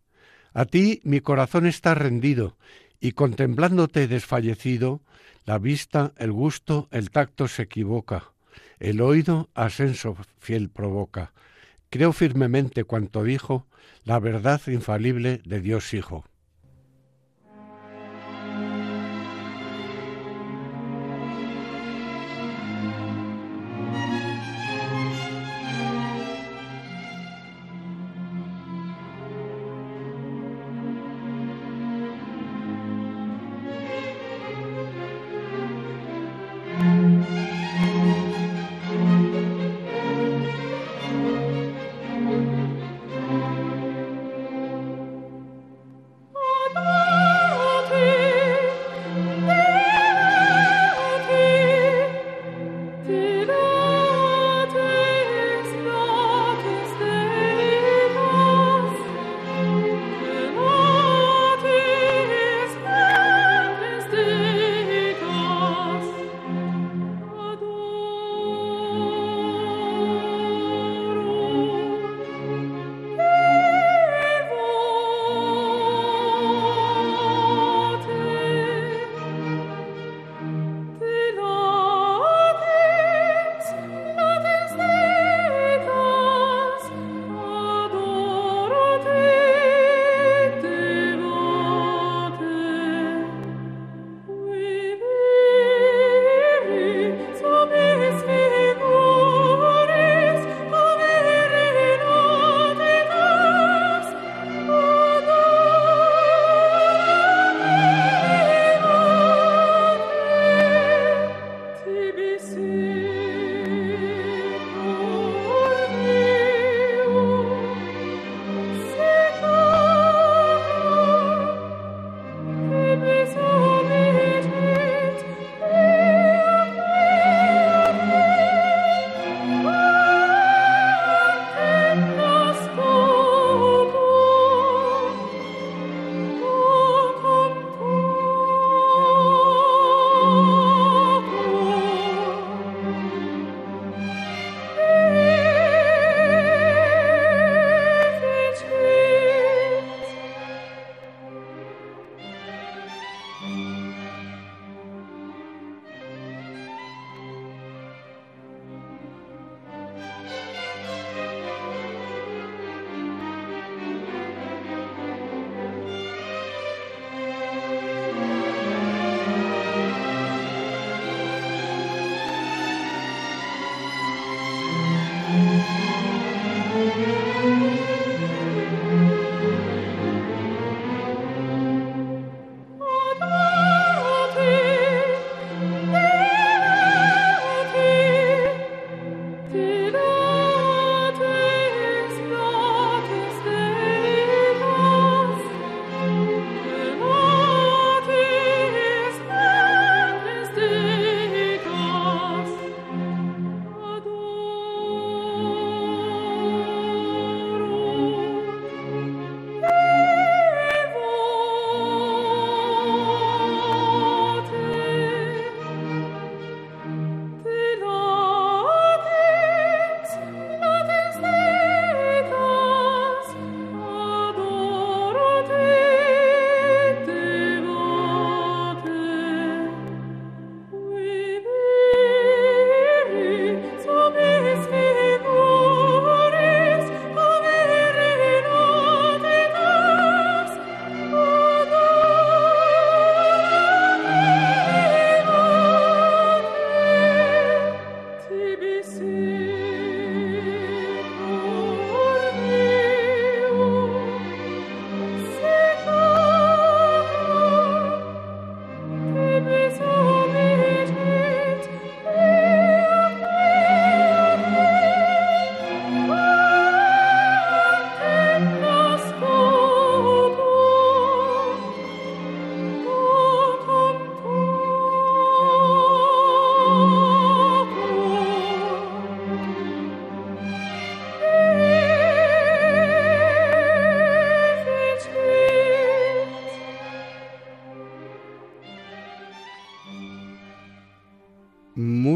A 0.52 0.64
ti 0.64 1.00
mi 1.05 1.20
corazón 1.20 1.66
está 1.66 1.94
rendido, 1.94 2.57
y 3.00 3.12
contemplándote 3.12 4.09
desfallecido, 4.09 5.02
la 5.45 5.59
vista, 5.59 6.12
el 6.16 6.32
gusto, 6.32 6.88
el 6.90 7.11
tacto 7.11 7.49
se 7.49 7.62
equivoca, 7.62 8.32
el 8.78 9.01
oído 9.01 9.51
ascenso 9.55 10.16
fiel 10.38 10.70
provoca. 10.70 11.32
Creo 11.90 12.12
firmemente 12.12 12.84
cuanto 12.84 13.22
dijo 13.22 13.66
la 14.05 14.18
verdad 14.18 14.61
infalible 14.66 15.40
de 15.45 15.61
Dios 15.61 15.95
Hijo. 15.95 16.24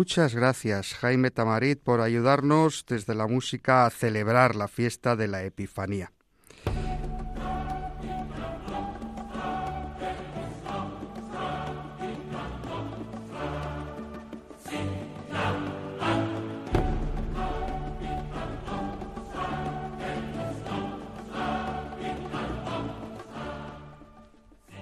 Muchas 0.09 0.35
gracias, 0.35 0.95
Jaime 0.95 1.31
Tamarit, 1.31 1.83
por 1.83 2.01
ayudarnos 2.01 2.87
desde 2.89 3.15
la 3.15 3.27
música 3.27 3.85
a 3.85 3.91
celebrar 3.91 4.57
la 4.57 4.67
fiesta 4.67 5.17
de 5.17 5.29
la 5.29 5.43
Epifanía. 5.43 6.13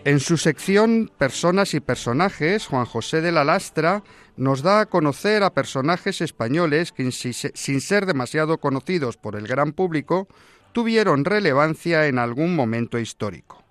En 0.04 0.20
su 0.20 0.36
sección 0.36 1.10
Personas 1.18 1.74
y 1.74 1.80
Personajes, 1.80 2.68
Juan 2.68 2.84
José 2.84 3.20
de 3.20 3.32
la 3.32 3.42
Lastra 3.42 4.04
nos 4.36 4.62
da 4.62 4.80
a 4.80 4.86
conocer 4.86 5.42
a 5.42 5.54
personajes 5.54 6.20
españoles 6.20 6.92
que, 6.92 7.10
sin 7.10 7.80
ser 7.80 8.06
demasiado 8.06 8.58
conocidos 8.58 9.16
por 9.16 9.36
el 9.36 9.46
gran 9.46 9.72
público, 9.72 10.28
tuvieron 10.72 11.24
relevancia 11.24 12.06
en 12.06 12.18
algún 12.18 12.54
momento 12.54 12.98
histórico. 12.98 13.62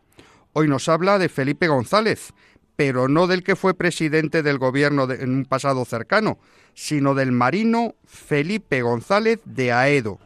Hoy 0.54 0.68
nos 0.68 0.90
habla 0.90 1.20
de 1.20 1.30
Felipe 1.30 1.68
González, 1.68 2.34
pero 2.76 3.08
no 3.08 3.28
del 3.28 3.44
que 3.44 3.56
fue 3.56 3.74
presidente 3.74 4.44
del 4.44 4.58
gobierno 4.58 5.10
en 5.12 5.30
un 5.30 5.46
pasado 5.46 5.86
cercano, 5.86 6.40
sino 6.74 7.14
del 7.14 7.32
marino 7.32 7.96
Felipe 8.06 8.82
González 8.82 9.40
de 9.46 9.72
Aedo, 9.72 10.20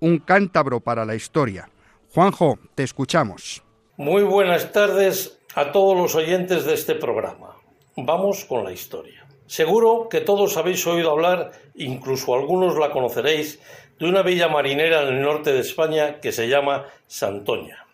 un 0.00 0.18
cántabro 0.18 0.80
para 0.80 1.04
la 1.04 1.14
historia. 1.14 1.70
Juanjo, 2.12 2.58
te 2.74 2.82
escuchamos. 2.82 3.62
Muy 3.96 4.22
buenas 4.22 4.72
tardes 4.72 5.38
a 5.54 5.72
todos 5.72 5.96
los 5.96 6.14
oyentes 6.14 6.64
de 6.64 6.74
este 6.74 6.94
programa. 6.94 7.56
Vamos 7.96 8.44
con 8.44 8.62
la 8.62 8.72
historia. 8.72 9.25
Seguro 9.46 10.08
que 10.08 10.20
todos 10.20 10.56
habéis 10.56 10.84
oído 10.86 11.10
hablar, 11.10 11.52
incluso 11.76 12.34
algunos 12.34 12.76
la 12.76 12.90
conoceréis, 12.90 13.60
de 13.98 14.06
una 14.06 14.22
bella 14.22 14.48
marinera 14.48 15.02
en 15.02 15.08
el 15.08 15.22
norte 15.22 15.52
de 15.52 15.60
España 15.60 16.20
que 16.20 16.32
se 16.32 16.48
llama 16.48 16.86
Santoña. 17.06 17.86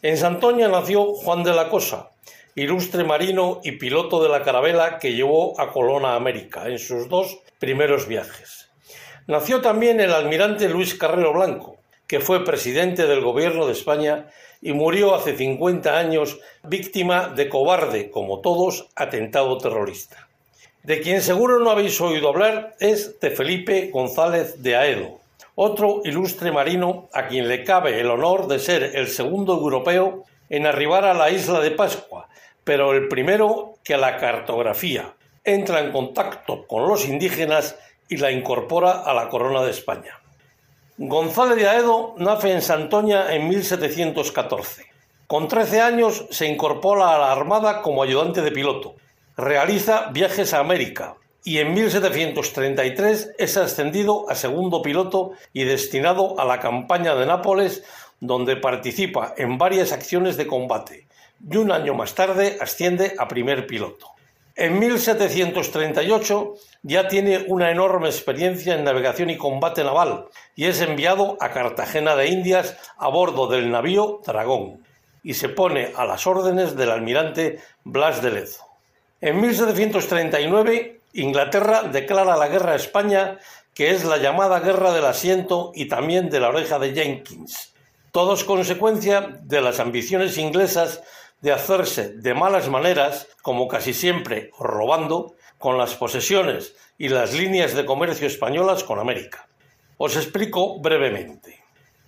En 0.00 0.16
Santoña 0.16 0.68
nació 0.68 1.12
Juan 1.14 1.42
de 1.42 1.52
la 1.52 1.68
Cosa, 1.68 2.10
ilustre 2.54 3.04
marino 3.04 3.60
y 3.64 3.72
piloto 3.72 4.22
de 4.22 4.28
la 4.28 4.42
carabela 4.42 4.98
que 4.98 5.14
llevó 5.14 5.60
a 5.60 5.72
Colón 5.72 6.04
a 6.04 6.14
América 6.14 6.68
en 6.68 6.78
sus 6.78 7.08
dos 7.08 7.38
primeros 7.58 8.06
viajes. 8.06 8.70
Nació 9.26 9.60
también 9.60 10.00
el 10.00 10.12
almirante 10.12 10.68
Luis 10.68 10.94
Carrero 10.94 11.32
Blanco, 11.32 11.76
que 12.06 12.20
fue 12.20 12.44
presidente 12.44 13.06
del 13.06 13.22
gobierno 13.22 13.66
de 13.66 13.72
España 13.72 14.28
y 14.60 14.72
murió 14.72 15.14
hace 15.14 15.36
50 15.36 15.98
años 15.98 16.38
víctima 16.62 17.28
de 17.28 17.48
cobarde, 17.48 18.10
como 18.10 18.40
todos, 18.40 18.88
atentado 18.94 19.58
terrorista. 19.58 20.28
De 20.82 21.00
quien 21.00 21.22
seguro 21.22 21.60
no 21.60 21.70
habéis 21.70 22.00
oído 22.00 22.28
hablar 22.28 22.74
es 22.80 23.20
de 23.20 23.30
Felipe 23.30 23.90
González 23.92 24.64
de 24.64 24.74
Aedo, 24.74 25.20
otro 25.54 26.00
ilustre 26.02 26.50
marino 26.50 27.08
a 27.12 27.28
quien 27.28 27.46
le 27.46 27.62
cabe 27.62 28.00
el 28.00 28.10
honor 28.10 28.48
de 28.48 28.58
ser 28.58 28.96
el 28.96 29.06
segundo 29.06 29.54
europeo 29.54 30.24
en 30.50 30.66
arribar 30.66 31.04
a 31.04 31.14
la 31.14 31.30
isla 31.30 31.60
de 31.60 31.70
Pascua, 31.70 32.28
pero 32.64 32.94
el 32.94 33.06
primero 33.06 33.74
que 33.84 33.94
a 33.94 33.98
la 33.98 34.16
cartografía 34.16 35.14
entra 35.44 35.78
en 35.78 35.92
contacto 35.92 36.66
con 36.66 36.88
los 36.88 37.06
indígenas 37.06 37.76
y 38.08 38.16
la 38.16 38.32
incorpora 38.32 39.02
a 39.02 39.14
la 39.14 39.28
corona 39.28 39.62
de 39.62 39.70
España. 39.70 40.20
González 40.98 41.58
de 41.58 41.68
Aedo 41.68 42.14
nace 42.18 42.50
en 42.52 42.60
Santoña 42.60 43.32
en 43.32 43.48
1714. 43.48 44.86
Con 45.28 45.46
13 45.46 45.80
años 45.80 46.26
se 46.30 46.48
incorpora 46.48 47.14
a 47.14 47.18
la 47.18 47.30
Armada 47.30 47.82
como 47.82 48.02
ayudante 48.02 48.42
de 48.42 48.50
piloto. 48.50 48.96
Realiza 49.36 50.10
viajes 50.12 50.52
a 50.52 50.58
América 50.58 51.16
y 51.42 51.58
en 51.58 51.72
1733 51.72 53.30
es 53.38 53.56
ascendido 53.56 54.28
a 54.28 54.34
segundo 54.34 54.82
piloto 54.82 55.32
y 55.54 55.64
destinado 55.64 56.38
a 56.38 56.44
la 56.44 56.60
campaña 56.60 57.14
de 57.14 57.24
Nápoles, 57.24 57.82
donde 58.20 58.56
participa 58.56 59.32
en 59.38 59.56
varias 59.56 59.92
acciones 59.92 60.36
de 60.36 60.46
combate. 60.46 61.06
Y 61.50 61.56
un 61.56 61.72
año 61.72 61.94
más 61.94 62.14
tarde 62.14 62.58
asciende 62.60 63.14
a 63.18 63.26
primer 63.26 63.66
piloto. 63.66 64.08
En 64.54 64.78
1738 64.78 66.54
ya 66.82 67.08
tiene 67.08 67.46
una 67.48 67.70
enorme 67.70 68.08
experiencia 68.08 68.74
en 68.74 68.84
navegación 68.84 69.30
y 69.30 69.38
combate 69.38 69.82
naval 69.82 70.26
y 70.54 70.66
es 70.66 70.82
enviado 70.82 71.38
a 71.40 71.52
Cartagena 71.52 72.16
de 72.16 72.26
Indias 72.28 72.76
a 72.98 73.08
bordo 73.08 73.46
del 73.46 73.70
navío 73.70 74.20
Dragón 74.26 74.84
y 75.22 75.32
se 75.32 75.48
pone 75.48 75.94
a 75.96 76.04
las 76.04 76.26
órdenes 76.26 76.76
del 76.76 76.90
almirante 76.90 77.60
Blas 77.82 78.20
de 78.20 78.30
Lezo. 78.32 78.71
En 79.22 79.40
1739 79.40 81.00
Inglaterra 81.12 81.84
declara 81.84 82.36
la 82.36 82.48
guerra 82.48 82.72
a 82.72 82.76
España, 82.76 83.38
que 83.72 83.92
es 83.92 84.04
la 84.04 84.16
llamada 84.16 84.58
Guerra 84.58 84.92
del 84.92 85.04
Asiento 85.04 85.70
y 85.76 85.86
también 85.86 86.28
de 86.28 86.40
la 86.40 86.48
oreja 86.48 86.80
de 86.80 86.92
Jenkins. 86.92 87.72
Todo 88.10 88.34
es 88.34 88.42
consecuencia 88.42 89.38
de 89.44 89.60
las 89.60 89.78
ambiciones 89.78 90.38
inglesas 90.38 91.04
de 91.40 91.52
hacerse 91.52 92.14
de 92.14 92.34
malas 92.34 92.68
maneras, 92.68 93.28
como 93.42 93.68
casi 93.68 93.94
siempre 93.94 94.50
robando, 94.58 95.36
con 95.56 95.78
las 95.78 95.94
posesiones 95.94 96.74
y 96.98 97.08
las 97.08 97.32
líneas 97.32 97.74
de 97.74 97.86
comercio 97.86 98.26
españolas 98.26 98.82
con 98.82 98.98
América. 98.98 99.46
Os 99.98 100.16
explico 100.16 100.80
brevemente. 100.80 101.62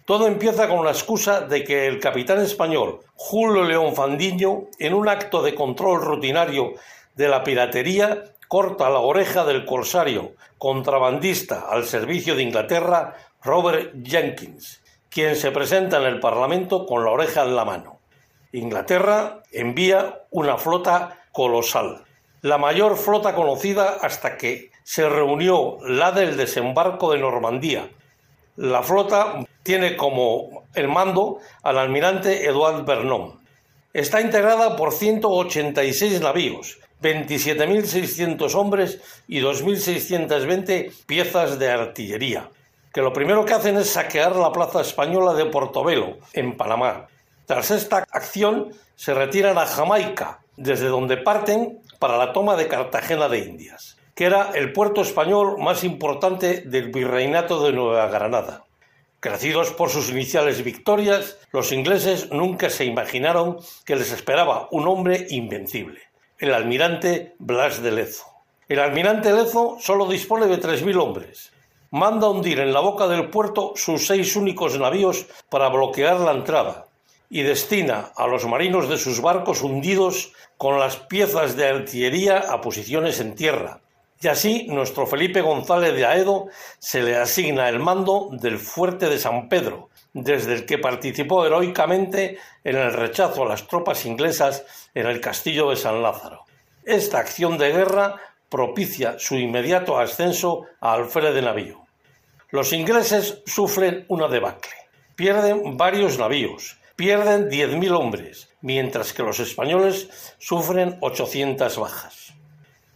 Todo 0.04 0.26
empieza 0.26 0.68
con 0.68 0.84
la 0.84 0.90
excusa 0.90 1.42
de 1.42 1.62
que 1.62 1.86
el 1.86 2.00
capitán 2.00 2.40
español 2.40 3.02
Julio 3.14 3.62
León 3.62 3.94
Fandiño, 3.94 4.64
en 4.80 4.94
un 4.94 5.08
acto 5.08 5.42
de 5.42 5.54
control 5.54 6.02
rutinario 6.02 6.74
de 7.14 7.28
la 7.28 7.44
piratería, 7.44 8.24
corta 8.48 8.90
la 8.90 9.00
oreja 9.00 9.44
del 9.44 9.64
corsario 9.64 10.34
contrabandista 10.58 11.66
al 11.68 11.84
servicio 11.84 12.34
de 12.34 12.42
Inglaterra 12.42 13.14
Robert 13.42 13.92
Jenkins, 14.02 14.82
quien 15.10 15.36
se 15.36 15.50
presenta 15.50 15.98
en 15.98 16.04
el 16.04 16.20
Parlamento 16.20 16.86
con 16.86 17.04
la 17.04 17.10
oreja 17.10 17.42
en 17.42 17.56
la 17.56 17.64
mano. 17.64 18.00
Inglaterra 18.52 19.42
envía 19.52 20.22
una 20.30 20.56
flota 20.56 21.18
colosal, 21.32 22.04
la 22.42 22.58
mayor 22.58 22.96
flota 22.96 23.34
conocida 23.34 23.96
hasta 24.02 24.36
que 24.36 24.70
se 24.82 25.08
reunió 25.08 25.78
la 25.82 26.12
del 26.12 26.36
desembarco 26.36 27.10
de 27.12 27.18
Normandía. 27.18 27.88
La 28.56 28.82
flota 28.82 29.44
tiene 29.62 29.96
como 29.96 30.64
el 30.74 30.88
mando 30.88 31.38
al 31.62 31.78
almirante 31.78 32.46
Edouard 32.46 32.84
Vernon. 32.84 33.40
Está 33.92 34.20
integrada 34.20 34.76
por 34.76 34.92
186 34.92 36.20
navíos, 36.20 36.78
27.600 37.04 38.54
hombres 38.54 39.00
y 39.28 39.40
2.620 39.40 41.04
piezas 41.04 41.58
de 41.58 41.70
artillería, 41.70 42.48
que 42.92 43.02
lo 43.02 43.12
primero 43.12 43.44
que 43.44 43.52
hacen 43.52 43.76
es 43.76 43.90
saquear 43.90 44.34
la 44.36 44.52
plaza 44.52 44.80
española 44.80 45.34
de 45.34 45.44
Portobelo, 45.44 46.16
en 46.32 46.56
Panamá, 46.56 47.08
tras 47.46 47.70
esta 47.70 47.98
acción 48.10 48.72
se 48.96 49.12
retiran 49.12 49.58
a 49.58 49.66
Jamaica, 49.66 50.40
desde 50.56 50.86
donde 50.86 51.18
parten 51.18 51.80
para 51.98 52.16
la 52.16 52.32
toma 52.32 52.56
de 52.56 52.68
Cartagena 52.68 53.28
de 53.28 53.40
Indias, 53.40 53.98
que 54.14 54.24
era 54.24 54.52
el 54.54 54.72
puerto 54.72 55.02
español 55.02 55.56
más 55.58 55.84
importante 55.84 56.62
del 56.62 56.90
virreinato 56.90 57.62
de 57.62 57.72
Nueva 57.72 58.06
Granada. 58.06 58.64
Crecidos 59.20 59.72
por 59.72 59.90
sus 59.90 60.08
iniciales 60.10 60.64
victorias, 60.64 61.38
los 61.52 61.70
ingleses 61.72 62.30
nunca 62.30 62.70
se 62.70 62.86
imaginaron 62.86 63.58
que 63.84 63.96
les 63.96 64.10
esperaba 64.10 64.68
un 64.70 64.88
hombre 64.88 65.26
invencible, 65.28 66.00
el 66.38 66.52
almirante 66.52 67.36
Blas 67.38 67.80
de 67.80 67.92
Lezo. 67.92 68.24
El 68.68 68.80
almirante 68.80 69.32
Lezo 69.32 69.76
solo 69.78 70.06
dispone 70.06 70.46
de 70.46 70.60
3.000 70.60 71.00
hombres. 71.00 71.52
Manda 71.92 72.28
hundir 72.28 72.58
en 72.58 72.72
la 72.72 72.80
boca 72.80 73.06
del 73.06 73.30
puerto 73.30 73.72
sus 73.76 74.08
seis 74.08 74.34
únicos 74.34 74.76
navíos 74.76 75.26
para 75.48 75.68
bloquear 75.68 76.18
la 76.18 76.32
entrada, 76.32 76.86
y 77.30 77.42
destina 77.42 78.10
a 78.16 78.26
los 78.26 78.46
marinos 78.46 78.88
de 78.88 78.98
sus 78.98 79.20
barcos 79.20 79.62
hundidos 79.62 80.32
con 80.56 80.80
las 80.80 80.96
piezas 80.96 81.56
de 81.56 81.68
artillería 81.68 82.38
a 82.38 82.60
posiciones 82.60 83.20
en 83.20 83.36
tierra. 83.36 83.80
Y 84.20 84.26
así 84.26 84.66
nuestro 84.68 85.06
Felipe 85.06 85.40
González 85.40 85.94
de 85.94 86.04
Aedo 86.04 86.48
se 86.80 87.02
le 87.02 87.16
asigna 87.16 87.68
el 87.68 87.78
mando 87.78 88.30
del 88.32 88.58
fuerte 88.58 89.08
de 89.08 89.18
San 89.18 89.48
Pedro, 89.48 89.90
desde 90.14 90.54
el 90.54 90.64
que 90.64 90.78
participó 90.78 91.44
heroicamente 91.44 92.38
en 92.62 92.76
el 92.76 92.92
rechazo 92.92 93.42
a 93.42 93.48
las 93.48 93.66
tropas 93.66 94.06
inglesas 94.06 94.64
en 94.94 95.06
el 95.06 95.20
castillo 95.20 95.70
de 95.70 95.76
San 95.76 96.02
Lázaro. 96.02 96.44
Esta 96.84 97.18
acción 97.18 97.58
de 97.58 97.72
guerra 97.72 98.16
propicia 98.48 99.18
su 99.18 99.36
inmediato 99.36 99.98
ascenso 99.98 100.62
a 100.80 100.94
alférez 100.94 101.34
de 101.34 101.42
navío. 101.42 101.84
Los 102.50 102.72
ingleses 102.72 103.42
sufren 103.46 104.04
una 104.08 104.28
debacle. 104.28 104.70
Pierden 105.16 105.76
varios 105.76 106.18
navíos, 106.18 106.78
pierden 106.94 107.50
10.000 107.50 107.90
hombres, 107.98 108.48
mientras 108.60 109.12
que 109.12 109.24
los 109.24 109.40
españoles 109.40 110.08
sufren 110.38 110.98
800 111.00 111.78
bajas. 111.78 112.34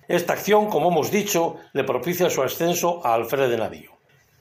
Esta 0.07 0.35
acción, 0.35 0.69
como 0.69 0.91
hemos 0.91 1.11
dicho, 1.11 1.57
le 1.73 1.83
propicia 1.83 2.31
su 2.31 2.43
ascenso 2.43 3.05
a 3.05 3.15
alférez 3.15 3.51
de 3.51 3.57
navío. 3.57 3.98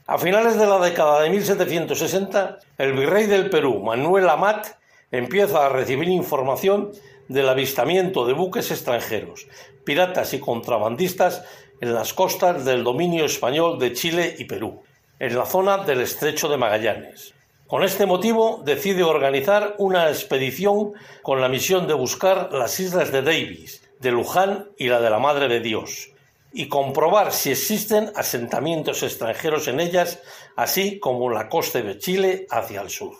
A 0.09 0.17
finales 0.17 0.57
de 0.57 0.65
la 0.65 0.79
década 0.79 1.19
de 1.21 1.29
1760, 1.29 2.59
el 2.77 2.93
virrey 2.93 3.25
del 3.25 3.49
Perú, 3.49 3.83
Manuel 3.83 4.29
Amat, 4.29 4.67
empieza 5.11 5.65
a 5.65 5.69
recibir 5.69 6.07
información 6.07 6.91
del 7.27 7.49
avistamiento 7.49 8.25
de 8.25 8.31
buques 8.31 8.71
extranjeros, 8.71 9.47
piratas 9.83 10.33
y 10.33 10.39
contrabandistas 10.39 11.43
en 11.81 11.93
las 11.93 12.13
costas 12.13 12.63
del 12.63 12.85
dominio 12.85 13.25
español 13.25 13.79
de 13.79 13.91
Chile 13.91 14.33
y 14.39 14.45
Perú, 14.45 14.81
en 15.19 15.37
la 15.37 15.45
zona 15.45 15.79
del 15.79 15.99
estrecho 15.99 16.47
de 16.47 16.55
Magallanes. 16.55 17.33
Con 17.67 17.83
este 17.83 18.05
motivo 18.05 18.61
decide 18.63 19.03
organizar 19.03 19.75
una 19.77 20.07
expedición 20.07 20.93
con 21.21 21.41
la 21.41 21.49
misión 21.49 21.85
de 21.85 21.95
buscar 21.95 22.53
las 22.53 22.79
islas 22.79 23.11
de 23.11 23.23
Davis, 23.23 23.83
de 23.99 24.11
Luján 24.11 24.69
y 24.77 24.87
la 24.87 25.01
de 25.01 25.09
la 25.09 25.19
Madre 25.19 25.49
de 25.49 25.59
Dios, 25.59 26.11
y 26.57 26.69
comprobar 26.69 27.31
si 27.31 27.51
existen 27.51 28.11
asentamientos 28.15 29.03
extranjeros 29.03 29.67
en 29.67 29.79
ellas, 29.79 30.19
así 30.55 30.99
como 30.99 31.29
la 31.29 31.49
costa 31.49 31.83
de 31.83 31.99
Chile 31.99 32.47
hacia 32.49 32.81
el 32.81 32.89
sur. 32.89 33.13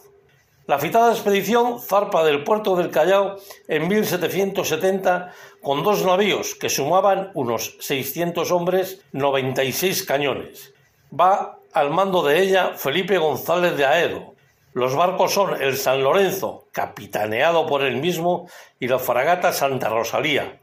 La 0.65 0.79
citada 0.79 1.11
expedición 1.11 1.79
zarpa 1.79 2.23
del 2.23 2.43
puerto 2.43 2.75
del 2.75 2.89
Callao 2.89 3.37
en 3.67 3.87
1770 3.87 5.31
con 5.61 5.83
dos 5.83 6.03
navíos 6.03 6.55
que 6.55 6.67
sumaban 6.67 7.29
unos 7.35 7.77
600 7.79 8.51
hombres, 8.51 9.01
96 9.11 10.03
cañones. 10.03 10.73
Va 11.13 11.59
al 11.73 11.91
mando 11.91 12.23
de 12.23 12.41
ella 12.41 12.71
Felipe 12.75 13.19
González 13.19 13.77
de 13.77 13.85
Aedo. 13.85 14.33
Los 14.73 14.95
barcos 14.95 15.31
son 15.31 15.61
el 15.61 15.77
San 15.77 16.03
Lorenzo, 16.03 16.65
capitaneado 16.71 17.67
por 17.67 17.83
él 17.83 17.97
mismo, 17.97 18.49
y 18.79 18.87
la 18.87 18.97
fragata 18.97 19.53
Santa 19.53 19.89
Rosalía. 19.89 20.59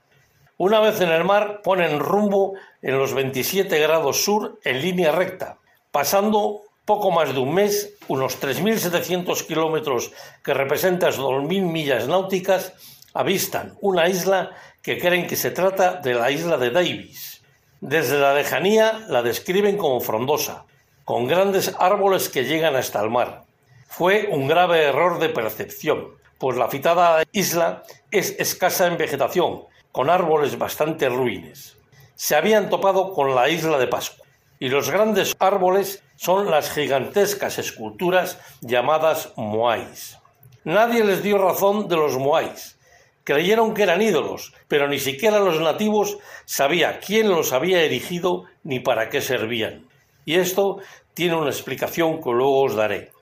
Una 0.57 0.79
vez 0.79 1.01
en 1.01 1.09
el 1.09 1.25
mar, 1.25 1.63
ponen 1.63 1.99
rumbo 1.99 2.55
en 2.81 2.97
los 2.97 3.13
27 3.13 3.77
grados 3.81 4.23
sur 4.23 4.61
en 4.63 4.81
línea 4.81 5.11
recta, 5.11 5.59
pasando 5.91 6.61
poco 6.85 7.11
más 7.11 7.35
de 7.35 7.41
un 7.41 7.55
mes, 7.55 7.95
unos 8.07 8.41
3.700 8.41 9.47
kilómetros 9.49 10.13
que 10.45 10.55
representan 10.55 11.11
2.000 11.11 11.49
millas 11.63 12.07
náuticas, 12.07 12.73
avistan 13.15 13.75
una 13.81 14.09
isla 14.09 14.53
que 14.81 15.01
creen 15.01 15.27
que 15.27 15.35
se 15.35 15.51
trata 15.51 15.95
de 15.95 16.15
la 16.15 16.31
isla 16.31 16.57
de 16.57 16.71
Davis. 16.71 17.43
Desde 17.81 18.21
la 18.21 18.33
lejanía 18.33 19.01
la 19.09 19.23
describen 19.23 19.77
como 19.77 20.01
frondosa, 20.01 20.67
con 21.05 21.27
grandes 21.27 21.75
árboles 21.81 22.29
que 22.29 22.45
llegan 22.45 22.77
hasta 22.77 23.03
el 23.03 23.11
mar. 23.11 23.43
Fue 23.89 24.29
un 24.31 24.47
grave 24.47 24.85
error 24.85 25.19
de 25.19 25.31
percepción, 25.31 26.11
pues 26.39 26.57
la 26.57 26.71
citada 26.71 27.25
isla 27.33 27.83
es 28.13 28.37
escasa 28.39 28.87
en 28.87 28.99
vegetación, 28.99 29.65
con 29.95 30.11
árboles 30.11 30.59
bastante 30.59 31.09
ruines. 31.09 31.77
Se 32.17 32.35
habían 32.35 32.69
topado 32.69 33.13
con 33.13 33.33
la 33.37 33.49
isla 33.49 33.79
de 33.79 33.87
Pascua, 33.87 34.27
y 34.59 34.69
los 34.69 34.91
grandes 34.91 35.37
árboles 35.39 36.03
son 36.17 36.51
las 36.51 36.73
gigantescas 36.73 37.61
esculturas 37.61 38.41
llamadas 38.61 39.33
moais. 39.37 40.19
Nadie 40.65 41.05
les 41.05 41.23
dio 41.23 41.39
razón 41.39 41.87
de 41.87 41.95
los 41.95 42.19
moais. 42.19 42.77
Creyeron 43.23 43.73
que 43.73 43.85
eran 43.85 44.03
ídolos, 44.03 44.53
pero 44.67 44.89
ni 44.89 44.99
siquiera 44.99 45.39
los 45.39 45.61
nativos 45.61 46.19
sabía 46.45 46.99
quién 46.99 47.29
los 47.29 47.53
había 47.53 47.83
erigido 47.83 48.47
ni 48.65 48.81
para 48.81 49.09
qué 49.11 49.23
servían. 49.23 49.87
Y 50.25 50.35
esto 50.35 50.79
tiene 51.15 51.37
una 51.37 51.51
explicación 51.51 52.21
que 52.21 52.33
luego 52.33 52.63
os 52.63 52.75
daré. 52.75 53.13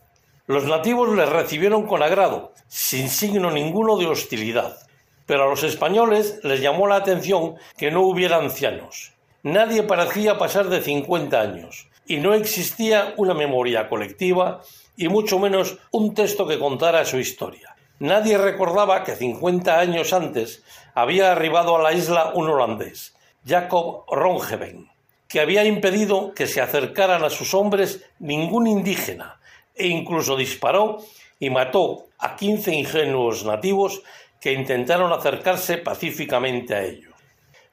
Los 0.46 0.64
nativos 0.64 1.14
les 1.14 1.28
recibieron 1.28 1.86
con 1.86 2.02
agrado, 2.02 2.54
sin 2.66 3.10
signo 3.10 3.50
ninguno 3.50 3.98
de 3.98 4.06
hostilidad, 4.06 4.78
pero 5.26 5.44
a 5.44 5.48
los 5.48 5.62
españoles 5.62 6.40
les 6.42 6.60
llamó 6.60 6.86
la 6.86 6.96
atención 6.96 7.56
que 7.76 7.90
no 7.90 8.02
hubiera 8.02 8.36
ancianos. 8.36 9.12
Nadie 9.42 9.82
parecía 9.82 10.38
pasar 10.38 10.68
de 10.68 10.80
cincuenta 10.80 11.40
años, 11.40 11.88
y 12.06 12.18
no 12.18 12.34
existía 12.34 13.14
una 13.16 13.34
memoria 13.34 13.88
colectiva 13.88 14.60
y 14.96 15.08
mucho 15.08 15.38
menos 15.38 15.78
un 15.90 16.14
texto 16.14 16.46
que 16.46 16.58
contara 16.58 17.04
su 17.04 17.18
historia. 17.18 17.76
Nadie 17.98 18.36
recordaba 18.36 19.04
que 19.04 19.16
cincuenta 19.16 19.78
años 19.78 20.12
antes 20.12 20.62
había 20.94 21.32
arribado 21.32 21.76
a 21.76 21.82
la 21.82 21.92
isla 21.92 22.32
un 22.34 22.48
holandés, 22.48 23.14
Jacob 23.46 24.04
Rongeven, 24.10 24.90
que 25.28 25.40
había 25.40 25.64
impedido 25.64 26.34
que 26.34 26.46
se 26.46 26.60
acercaran 26.60 27.24
a 27.24 27.30
sus 27.30 27.54
hombres 27.54 28.04
ningún 28.18 28.66
indígena 28.66 29.40
e 29.74 29.86
incluso 29.86 30.36
disparó 30.36 30.98
y 31.38 31.50
mató 31.50 32.06
a 32.18 32.36
quince 32.36 32.74
ingenuos 32.74 33.44
nativos 33.44 34.02
que 34.42 34.52
intentaron 34.52 35.12
acercarse 35.12 35.78
pacíficamente 35.78 36.74
a 36.74 36.82
ellos. 36.82 37.14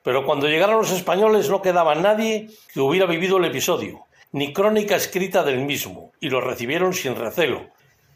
Pero 0.03 0.23
cuando 0.23 0.47
llegaron 0.47 0.77
los 0.77 0.91
españoles 0.91 1.49
no 1.49 1.63
quedaba 1.63 1.95
nadie 1.95 2.47
que 2.71 2.79
hubiera 2.79 3.07
vivido 3.07 3.37
el 3.37 3.45
episodio, 3.45 4.05
ni 4.33 4.53
crónica 4.53 4.95
escrita 4.95 5.43
del 5.43 5.61
mismo, 5.61 6.11
y 6.19 6.29
los 6.29 6.43
recibieron 6.43 6.93
sin 6.93 7.15
recelo. 7.15 7.71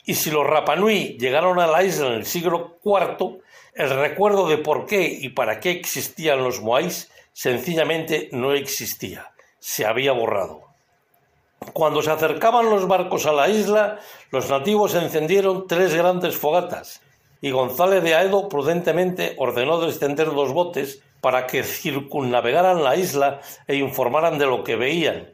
Y 0.05 0.13
si 0.13 0.29
los 0.29 0.45
Rapanui 0.45 1.17
llegaron 1.17 1.59
a 1.59 1.65
la 1.65 1.83
isla 1.83 2.07
en 2.07 2.13
el 2.13 2.25
siglo 2.27 2.77
IV, 2.85 3.39
el 3.73 3.89
recuerdo 3.89 4.47
de 4.47 4.59
por 4.59 4.85
qué 4.85 5.03
y 5.03 5.29
para 5.29 5.59
qué 5.59 5.71
existían 5.71 6.43
los 6.43 6.61
Moais 6.61 7.11
sencillamente 7.31 8.29
no 8.33 8.53
existía, 8.53 9.33
se 9.57 9.87
había 9.87 10.11
borrado. 10.11 10.61
Cuando 11.73 12.03
se 12.03 12.11
acercaban 12.11 12.69
los 12.69 12.87
barcos 12.87 13.25
a 13.25 13.31
la 13.33 13.49
isla, 13.49 13.99
los 14.29 14.47
nativos 14.47 14.93
encendieron 14.93 15.65
tres 15.65 15.95
grandes 15.95 16.37
fogatas, 16.37 17.01
y 17.43 17.51
González 17.51 18.01
de 18.01 18.15
Aedo 18.15 18.47
prudentemente 18.47 19.35
ordenó 19.37 19.81
descender 19.81 20.27
dos 20.27 20.53
botes 20.53 21.03
para 21.19 21.45
que 21.45 21.63
circunnavegaran 21.63 22.83
la 22.83 22.95
isla 22.95 23.41
e 23.67 23.75
informaran 23.75 24.37
de 24.39 24.47
lo 24.47 24.63
que 24.63 24.77
veían, 24.77 25.27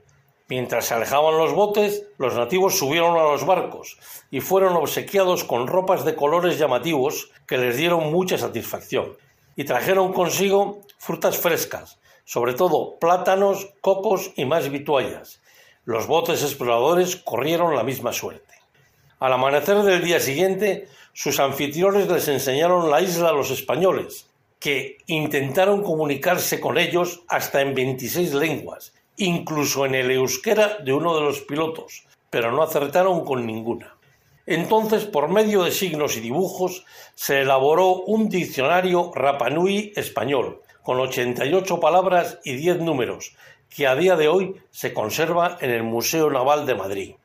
Mientras 0.50 0.86
se 0.86 0.96
alejaban 0.96 1.38
los 1.38 1.54
botes, 1.54 2.08
los 2.18 2.34
nativos 2.34 2.80
subieron 2.80 3.16
a 3.20 3.24
los 3.24 3.46
barcos 3.46 4.00
y 4.32 4.40
fueron 4.40 4.76
obsequiados 4.76 5.44
con 5.44 5.68
ropas 5.68 6.04
de 6.04 6.16
colores 6.16 6.58
llamativos 6.58 7.30
que 7.46 7.60
les 7.60 7.78
dieron 7.78 8.12
mucha 8.12 8.40
satisfacción, 8.40 9.16
y 9.56 9.66
trajeron 9.66 10.12
consigo 10.12 10.80
frutas 10.98 11.38
frescas, 11.38 12.00
sobre 12.26 12.56
todo 12.56 12.98
plátanos, 12.98 13.76
cocos 13.82 14.32
y 14.36 14.46
más 14.46 14.72
vituallas. 14.72 15.40
Los 15.86 16.08
botes 16.08 16.42
exploradores 16.42 17.18
corrieron 17.18 17.76
la 17.76 17.84
misma 17.84 18.12
suerte. 18.12 18.59
Al 19.20 19.34
amanecer 19.34 19.84
del 19.84 20.02
día 20.02 20.22
siguiente, 20.22 20.88
sus 21.12 21.42
anfitriones 21.42 22.08
les 22.08 22.30
enseñaron 22.30 22.90
la 22.90 23.02
isla 23.02 23.30
a 23.30 23.34
los 23.34 23.52
españoles, 23.52 24.28
que 24.60 24.98
intentaron 25.08 25.84
comunicarse 25.84 26.62
con 26.62 26.78
ellos 26.78 27.24
hasta 27.28 27.60
en 27.60 27.76
veintiséis 27.76 28.34
lenguas, 28.34 28.94
incluso 29.18 29.86
en 29.86 29.96
el 29.96 30.10
euskera 30.12 30.78
de 30.86 30.94
uno 30.94 31.16
de 31.16 31.22
los 31.22 31.42
pilotos, 31.42 32.06
pero 32.30 32.54
no 32.54 32.64
acertaron 32.64 33.26
con 33.26 33.46
ninguna. 33.46 33.94
Entonces, 34.46 35.04
por 35.04 35.28
medio 35.28 35.64
de 35.64 35.72
signos 35.72 36.16
y 36.16 36.22
dibujos, 36.22 36.86
se 37.14 37.42
elaboró 37.42 37.96
un 38.04 38.30
diccionario 38.30 39.12
Rapanui 39.14 39.92
español, 39.98 40.62
con 40.82 40.98
88 40.98 41.82
palabras 41.82 42.40
y 42.46 42.54
10 42.54 42.80
números, 42.80 43.36
que 43.70 43.86
a 43.86 43.96
día 43.96 44.16
de 44.16 44.30
hoy 44.30 44.56
se 44.72 44.94
conserva 44.94 45.58
en 45.60 45.72
el 45.72 45.84
Museo 45.84 46.32
Naval 46.32 46.66
de 46.66 46.76
Madrid. 46.76 47.16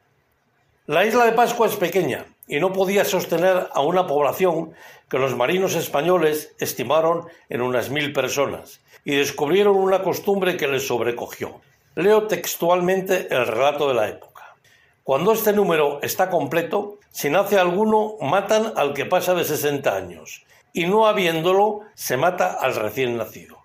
La 0.87 1.07
isla 1.07 1.25
de 1.25 1.33
Pascua 1.33 1.67
es 1.67 1.77
pequeña 1.77 2.27
y 2.47 2.61
no 2.61 2.75
podía 2.75 3.07
sostener 3.07 3.69
a 3.73 3.81
una 3.81 4.07
población 4.07 4.75
que 5.09 5.17
los 5.19 5.35
marinos 5.35 5.77
españoles 5.77 6.55
estimaron 6.59 7.27
en 7.49 7.63
unas 7.63 7.89
mil 7.89 8.13
personas 8.13 8.83
y 9.03 9.15
descubrieron 9.15 9.77
una 9.77 10.03
costumbre 10.03 10.59
que 10.59 10.69
les 10.69 10.87
sobrecogió. 10.87 11.63
Leo 11.95 12.27
textualmente 12.27 13.29
el 13.35 13.47
relato 13.47 13.89
de 13.89 13.95
la 13.95 14.11
época. 14.11 14.57
Cuando 15.03 15.33
este 15.33 15.55
número 15.55 16.03
está 16.03 16.29
completo, 16.29 16.99
si 17.11 17.31
nace 17.31 17.59
alguno, 17.59 18.17
matan 18.21 18.75
al 18.77 18.93
que 18.93 19.07
pasa 19.07 19.33
de 19.33 19.45
60 19.45 19.97
años, 19.97 20.45
y 20.75 20.85
no 20.85 21.07
habiéndolo, 21.07 21.81
se 21.95 22.19
mata 22.19 22.59
al 22.61 22.75
recién 22.75 23.17
nacido. 23.17 23.57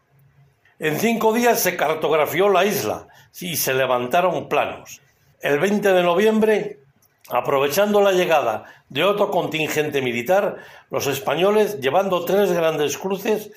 En 0.79 0.97
cinco 0.97 1.33
días 1.33 1.59
se 1.59 1.75
cartografió 1.75 2.47
la 2.47 2.63
isla 2.63 3.09
y 3.41 3.57
se 3.57 3.73
levantaron 3.73 4.47
planos. 4.47 5.01
El 5.41 5.59
20 5.59 5.91
de 5.91 6.03
noviembre, 6.03 6.79
aprovechando 7.29 8.01
la 8.01 8.11
llegada 8.11 8.65
de 8.89 9.03
otro 9.03 9.29
contingente 9.29 10.01
militar, 10.01 10.57
los 10.89 11.07
españoles, 11.07 11.79
llevando 11.79 12.25
tres 12.25 12.51
grandes 12.51 12.97
cruces 12.97 13.51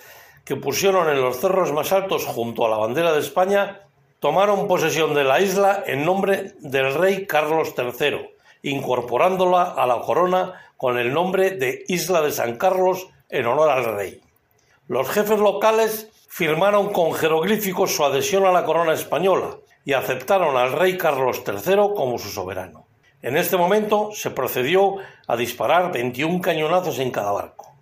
que 0.44 0.56
pusieron 0.56 1.08
en 1.08 1.20
los 1.20 1.38
cerros 1.38 1.72
más 1.72 1.92
altos 1.92 2.26
junto 2.26 2.66
a 2.66 2.68
la 2.68 2.76
bandera 2.76 3.12
de 3.12 3.20
España, 3.20 3.80
tomaron 4.20 4.68
posesión 4.68 5.14
de 5.14 5.24
la 5.24 5.40
isla 5.40 5.82
en 5.86 6.04
nombre 6.04 6.52
del 6.60 6.94
rey 6.94 7.26
Carlos 7.26 7.74
III, 7.76 8.30
incorporándola 8.62 9.62
a 9.62 9.86
la 9.86 10.00
corona 10.00 10.54
con 10.76 10.98
el 10.98 11.12
nombre 11.12 11.52
de 11.52 11.84
Isla 11.88 12.20
de 12.22 12.32
San 12.32 12.56
Carlos 12.56 13.08
en 13.28 13.46
honor 13.46 13.70
al 13.70 13.84
rey. 13.96 14.20
Los 14.88 15.08
jefes 15.08 15.38
locales 15.38 16.08
firmaron 16.28 16.92
con 16.92 17.14
jeroglíficos 17.14 17.94
su 17.94 18.04
adhesión 18.04 18.44
a 18.46 18.52
la 18.52 18.64
corona 18.64 18.92
española 18.92 19.56
y 19.84 19.92
aceptaron 19.92 20.56
al 20.56 20.72
rey 20.72 20.96
Carlos 20.96 21.42
III 21.46 21.94
como 21.96 22.18
su 22.18 22.28
soberano. 22.28 22.86
En 23.22 23.36
este 23.36 23.56
momento 23.56 24.10
se 24.12 24.30
procedió 24.30 24.96
a 25.26 25.36
disparar 25.36 25.92
21 25.92 26.40
cañonazos 26.40 26.98
en 26.98 27.10
cada 27.10 27.32
barco. 27.32 27.72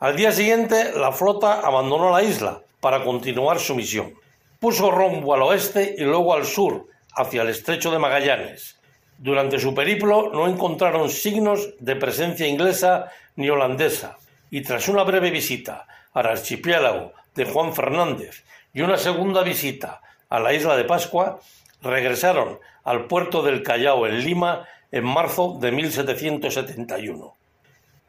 Al 0.00 0.16
día 0.16 0.32
siguiente, 0.32 0.92
la 0.96 1.12
flota 1.12 1.60
abandonó 1.60 2.10
la 2.10 2.22
isla 2.22 2.60
para 2.80 3.04
continuar 3.04 3.58
su 3.58 3.74
misión 3.74 4.14
puso 4.58 4.90
rumbo 4.90 5.34
al 5.34 5.42
oeste 5.42 5.94
y 5.98 6.02
luego 6.02 6.34
al 6.34 6.46
sur, 6.46 6.86
hacia 7.14 7.42
el 7.42 7.48
estrecho 7.48 7.90
de 7.90 7.98
Magallanes. 7.98 8.78
Durante 9.18 9.58
su 9.58 9.74
periplo 9.74 10.30
no 10.32 10.48
encontraron 10.48 11.10
signos 11.10 11.74
de 11.78 11.96
presencia 11.96 12.46
inglesa 12.46 13.10
ni 13.36 13.48
holandesa, 13.48 14.18
y 14.50 14.62
tras 14.62 14.88
una 14.88 15.04
breve 15.04 15.30
visita 15.30 15.86
al 16.12 16.26
archipiélago 16.26 17.12
de 17.34 17.44
Juan 17.44 17.74
Fernández 17.74 18.44
y 18.72 18.80
una 18.80 18.96
segunda 18.96 19.42
visita 19.42 20.00
a 20.28 20.40
la 20.40 20.52
isla 20.52 20.76
de 20.76 20.84
Pascua, 20.84 21.40
regresaron 21.82 22.58
al 22.84 23.06
puerto 23.06 23.42
del 23.42 23.62
Callao 23.62 24.06
en 24.06 24.20
Lima 24.24 24.66
en 24.92 25.04
marzo 25.04 25.58
de 25.60 25.72
1771. 25.72 27.34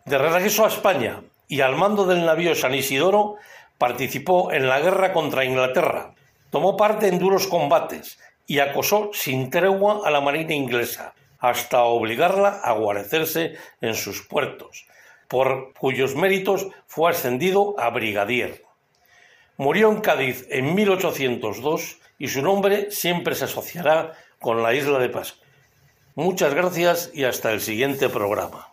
De 0.06 0.18
regreso 0.18 0.66
a 0.66 0.70
España 0.70 1.22
y 1.48 1.62
al 1.62 1.76
mando 1.76 2.06
del 2.06 2.26
navío 2.26 2.56
San 2.56 2.76
Isidoro, 2.76 3.36
participó 3.78 4.52
en 4.52 4.68
la 4.68 4.80
guerra 4.80 5.14
contra 5.14 5.46
Inglaterra, 5.46 6.14
tomó 6.50 6.78
parte 6.78 7.08
en 7.08 7.20
duros 7.20 7.48
combates 7.48 8.20
y 8.46 8.60
acosó 8.60 9.12
sin 9.14 9.50
tregua 9.50 10.02
a 10.06 10.12
la 10.12 10.22
marina 10.22 10.54
inglesa, 10.54 11.14
hasta 11.40 11.84
obligarla 11.84 12.62
a 12.64 12.74
guarecerse 12.74 13.56
en 13.82 13.94
sus 13.96 14.26
puertos, 14.26 14.88
por 15.28 15.74
cuyos 15.74 16.16
méritos 16.16 16.68
fue 16.86 17.12
ascendido 17.12 17.76
a 17.78 17.90
brigadier. 17.90 18.64
Murió 19.58 19.92
en 19.92 20.02
Cádiz 20.02 20.46
en 20.50 20.76
1802 20.76 21.98
y 22.20 22.28
su 22.28 22.42
nombre 22.42 22.92
siempre 22.92 23.36
se 23.36 23.46
asociará 23.46 24.14
con 24.40 24.64
la 24.64 24.74
isla 24.74 25.00
de 25.00 25.10
Pascua. 25.10 25.47
Muchas 26.18 26.52
gracias 26.52 27.12
y 27.14 27.26
hasta 27.26 27.54
el 27.54 27.62
siguiente 27.62 28.10
programa. 28.10 28.66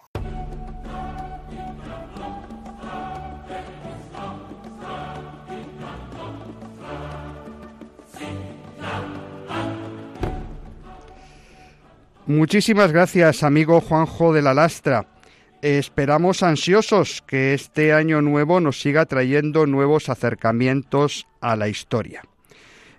Muchísimas 12.25 12.91
gracias, 12.91 13.43
amigo 13.43 13.83
Juanjo 13.83 14.33
de 14.33 14.41
la 14.41 14.55
Lastra. 14.55 15.07
Esperamos 15.61 16.43
ansiosos 16.43 17.21
que 17.27 17.53
este 17.53 17.93
año 17.93 18.23
nuevo 18.23 18.59
nos 18.61 18.81
siga 18.81 19.05
trayendo 19.05 19.67
nuevos 19.67 20.09
acercamientos 20.09 21.27
a 21.43 21.57
la 21.57 21.69
historia. 21.69 22.23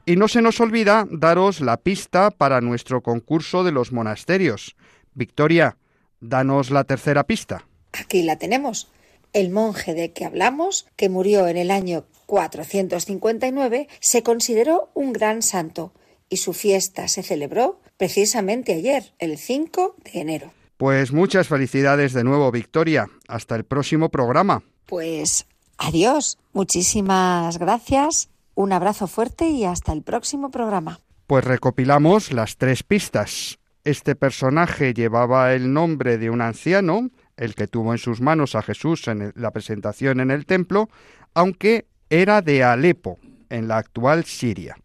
Y 0.06 0.18
no 0.18 0.28
se 0.28 0.42
nos 0.42 0.60
olvida 0.60 1.08
daros 1.10 1.62
la 1.62 1.78
pista 1.78 2.30
para 2.30 2.62
nuestro 2.62 3.02
concurso 3.02 3.64
de 3.64 3.72
los 3.72 3.92
monasterios. 3.92 4.76
Victoria, 5.14 5.78
danos 6.20 6.70
la 6.70 6.84
tercera 6.84 7.24
pista. 7.24 7.66
Aquí 7.94 8.22
la 8.22 8.38
tenemos. 8.38 8.92
El 9.34 9.50
monje 9.50 9.94
de 9.94 10.14
que 10.14 10.26
hablamos, 10.26 10.88
que 10.96 11.10
murió 11.10 11.48
en 11.48 11.58
el 11.58 11.72
año 11.72 12.06
459, 12.28 13.88
se 14.00 14.24
consideró 14.24 14.90
un 14.94 15.12
gran 15.12 15.42
santo 15.42 15.92
y 16.30 16.38
su 16.38 16.54
fiesta 16.54 17.08
se 17.08 17.24
celebró 17.24 17.80
precisamente 17.98 18.74
ayer, 18.74 19.14
el 19.20 19.38
5 19.38 19.96
de 20.04 20.20
enero. 20.20 20.54
Pues 20.78 21.12
muchas 21.12 21.48
felicidades 21.48 22.14
de 22.14 22.24
nuevo, 22.24 22.52
Victoria. 22.52 23.08
Hasta 23.28 23.56
el 23.56 23.64
próximo 23.64 24.10
programa. 24.10 24.64
Pues 24.86 25.48
adiós. 25.78 26.38
Muchísimas 26.54 27.58
gracias. 27.58 28.30
Un 28.56 28.72
abrazo 28.72 29.08
fuerte 29.08 29.50
y 29.50 29.66
hasta 29.66 29.92
el 29.92 30.02
próximo 30.02 30.50
programa. 30.50 31.00
Pues 31.28 31.44
recopilamos 31.44 32.32
las 32.32 32.56
tres 32.56 32.84
pistas. 32.84 33.60
Este 33.84 34.16
personaje 34.16 34.94
llevaba 34.94 35.54
el 35.54 35.74
nombre 35.74 36.18
de 36.18 36.30
un 36.30 36.42
anciano, 36.42 37.10
el 37.36 37.54
que 37.54 37.68
tuvo 37.68 37.92
en 37.92 37.98
sus 37.98 38.22
manos 38.22 38.56
a 38.56 38.62
Jesús 38.62 39.08
en 39.10 39.34
la 39.36 39.52
presentación 39.52 40.22
en 40.22 40.32
el 40.32 40.46
templo, 40.46 40.90
aunque 41.34 41.86
era 42.10 42.42
de 42.42 42.64
Alepo, 42.64 43.20
en 43.50 43.68
la 43.68 43.78
actual 43.78 44.24
Siria. 44.24 44.78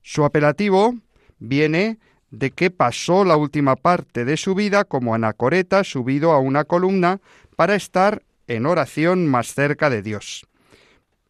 Su 0.00 0.24
apelativo 0.24 0.94
viene 1.38 1.98
de 2.30 2.50
que 2.50 2.70
pasó 2.70 3.24
la 3.24 3.36
última 3.36 3.76
parte 3.76 4.24
de 4.24 4.38
su 4.38 4.54
vida 4.54 4.84
como 4.84 5.14
anacoreta 5.14 5.84
subido 5.84 6.32
a 6.32 6.38
una 6.38 6.64
columna 6.64 7.20
para 7.56 7.74
estar 7.74 8.22
en 8.46 8.64
oración 8.64 9.26
más 9.26 9.52
cerca 9.52 9.90
de 9.90 10.00
Dios. 10.02 10.46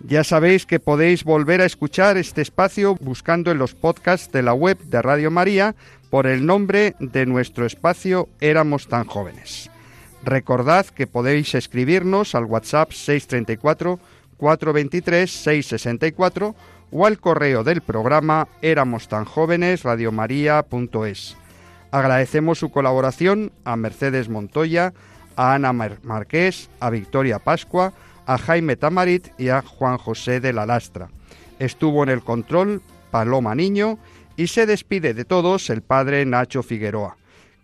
Ya 0.00 0.24
sabéis 0.24 0.66
que 0.66 0.80
podéis 0.80 1.22
volver 1.22 1.60
a 1.60 1.66
escuchar 1.66 2.16
este 2.16 2.42
espacio 2.42 2.96
buscando 2.96 3.52
en 3.52 3.58
los 3.58 3.76
podcasts 3.76 4.32
de 4.32 4.42
la 4.42 4.54
web 4.54 4.76
de 4.86 5.00
Radio 5.02 5.30
María 5.30 5.76
por 6.10 6.26
el 6.26 6.44
nombre 6.44 6.96
de 6.98 7.26
nuestro 7.26 7.64
espacio 7.64 8.28
Éramos 8.40 8.88
tan 8.88 9.04
jóvenes. 9.04 9.70
Recordad 10.24 10.86
que 10.86 11.06
podéis 11.06 11.54
escribirnos 11.54 12.34
al 12.34 12.46
WhatsApp 12.46 12.90
634 12.90 14.00
423 14.36 15.30
664 15.30 16.54
o 16.90 17.06
al 17.06 17.18
correo 17.18 17.64
del 17.64 17.80
programa 17.80 18.48
éramos 18.62 19.08
tan 19.08 19.24
jóvenes. 19.24 19.84
Agradecemos 21.90 22.58
su 22.58 22.70
colaboración 22.70 23.52
a 23.64 23.76
Mercedes 23.76 24.28
Montoya, 24.28 24.92
a 25.36 25.54
Ana 25.54 25.72
Marqués, 25.72 26.70
a 26.80 26.90
Victoria 26.90 27.38
Pascua, 27.38 27.92
a 28.26 28.38
Jaime 28.38 28.76
Tamarit 28.76 29.28
y 29.38 29.48
a 29.48 29.62
Juan 29.62 29.98
José 29.98 30.40
de 30.40 30.52
la 30.52 30.66
Lastra. 30.66 31.08
Estuvo 31.58 32.02
en 32.02 32.08
el 32.08 32.22
control 32.22 32.82
Paloma 33.10 33.54
Niño 33.54 33.98
y 34.36 34.48
se 34.48 34.66
despide 34.66 35.14
de 35.14 35.24
todos 35.24 35.70
el 35.70 35.82
padre 35.82 36.24
Nacho 36.26 36.62
Figueroa, 36.62 37.16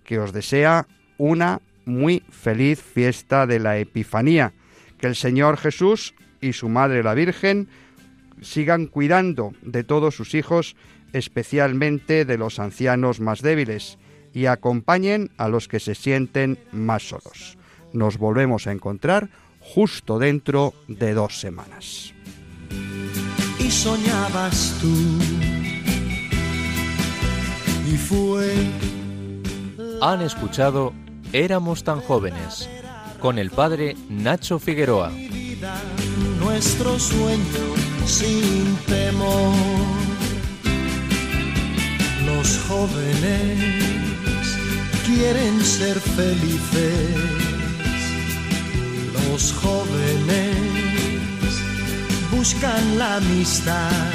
que 0.05 0.19
os 0.19 0.33
desea 0.33 0.87
una 1.19 1.61
muy 1.85 2.23
feliz 2.31 2.81
fiesta 2.81 3.47
de 3.47 3.59
la 3.59 3.79
Epifanía. 3.79 4.53
Que 4.99 5.07
el 5.07 5.17
Señor 5.17 5.57
Jesús 5.57 6.15
y 6.41 6.53
su 6.53 6.69
Madre 6.69 7.03
la 7.03 7.15
Virgen 7.15 7.69
sigan 8.43 8.87
cuidando 8.87 9.53
de 9.63 9.85
todos 9.85 10.15
sus 10.15 10.35
hijos, 10.35 10.77
especialmente 11.13 12.25
de 12.25 12.39
los 12.39 12.59
ancianos 12.59 13.21
más 13.21 13.43
débiles, 13.43 13.99
y 14.33 14.47
acompañen 14.47 15.31
a 15.37 15.49
los 15.49 15.69
que 15.69 15.81
se 15.81 15.95
sienten 15.95 16.59
más 16.73 17.09
solos. 17.09 17.59
Nos 17.93 18.19
volvemos 18.19 18.67
a 18.67 18.73
encontrar 18.73 19.29
justo 19.61 20.19
dentro 20.19 20.73
de 20.89 21.15
dos 21.15 21.41
semanas. 21.41 22.15
Y 23.59 23.71
soñabas 23.71 24.79
tú, 24.81 24.95
y 27.87 27.97
fue 27.97 28.55
Han 30.01 30.23
escuchado 30.23 30.95
Éramos 31.33 31.85
tan 31.85 32.01
jóvenes 32.01 32.69
con 33.21 33.39
el 33.39 33.51
padre 33.51 33.95
Nacho 34.09 34.59
Figueroa. 34.59 35.13
Nuestro 36.53 36.99
sueño 36.99 37.67
sin 38.07 38.77
temor. 38.87 39.55
Los 42.27 42.59
jóvenes 42.67 43.59
quieren 45.07 45.55
ser 45.65 45.97
felices. 46.01 47.15
Los 49.17 49.53
jóvenes 49.63 50.57
buscan 52.33 52.99
la 52.99 53.17
amistad. 53.17 54.13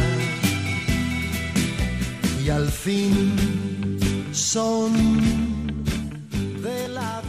Y 2.44 2.50
al 2.50 2.70
fin 2.70 3.14
son 4.34 4.92
de 6.62 6.88
la 6.90 7.22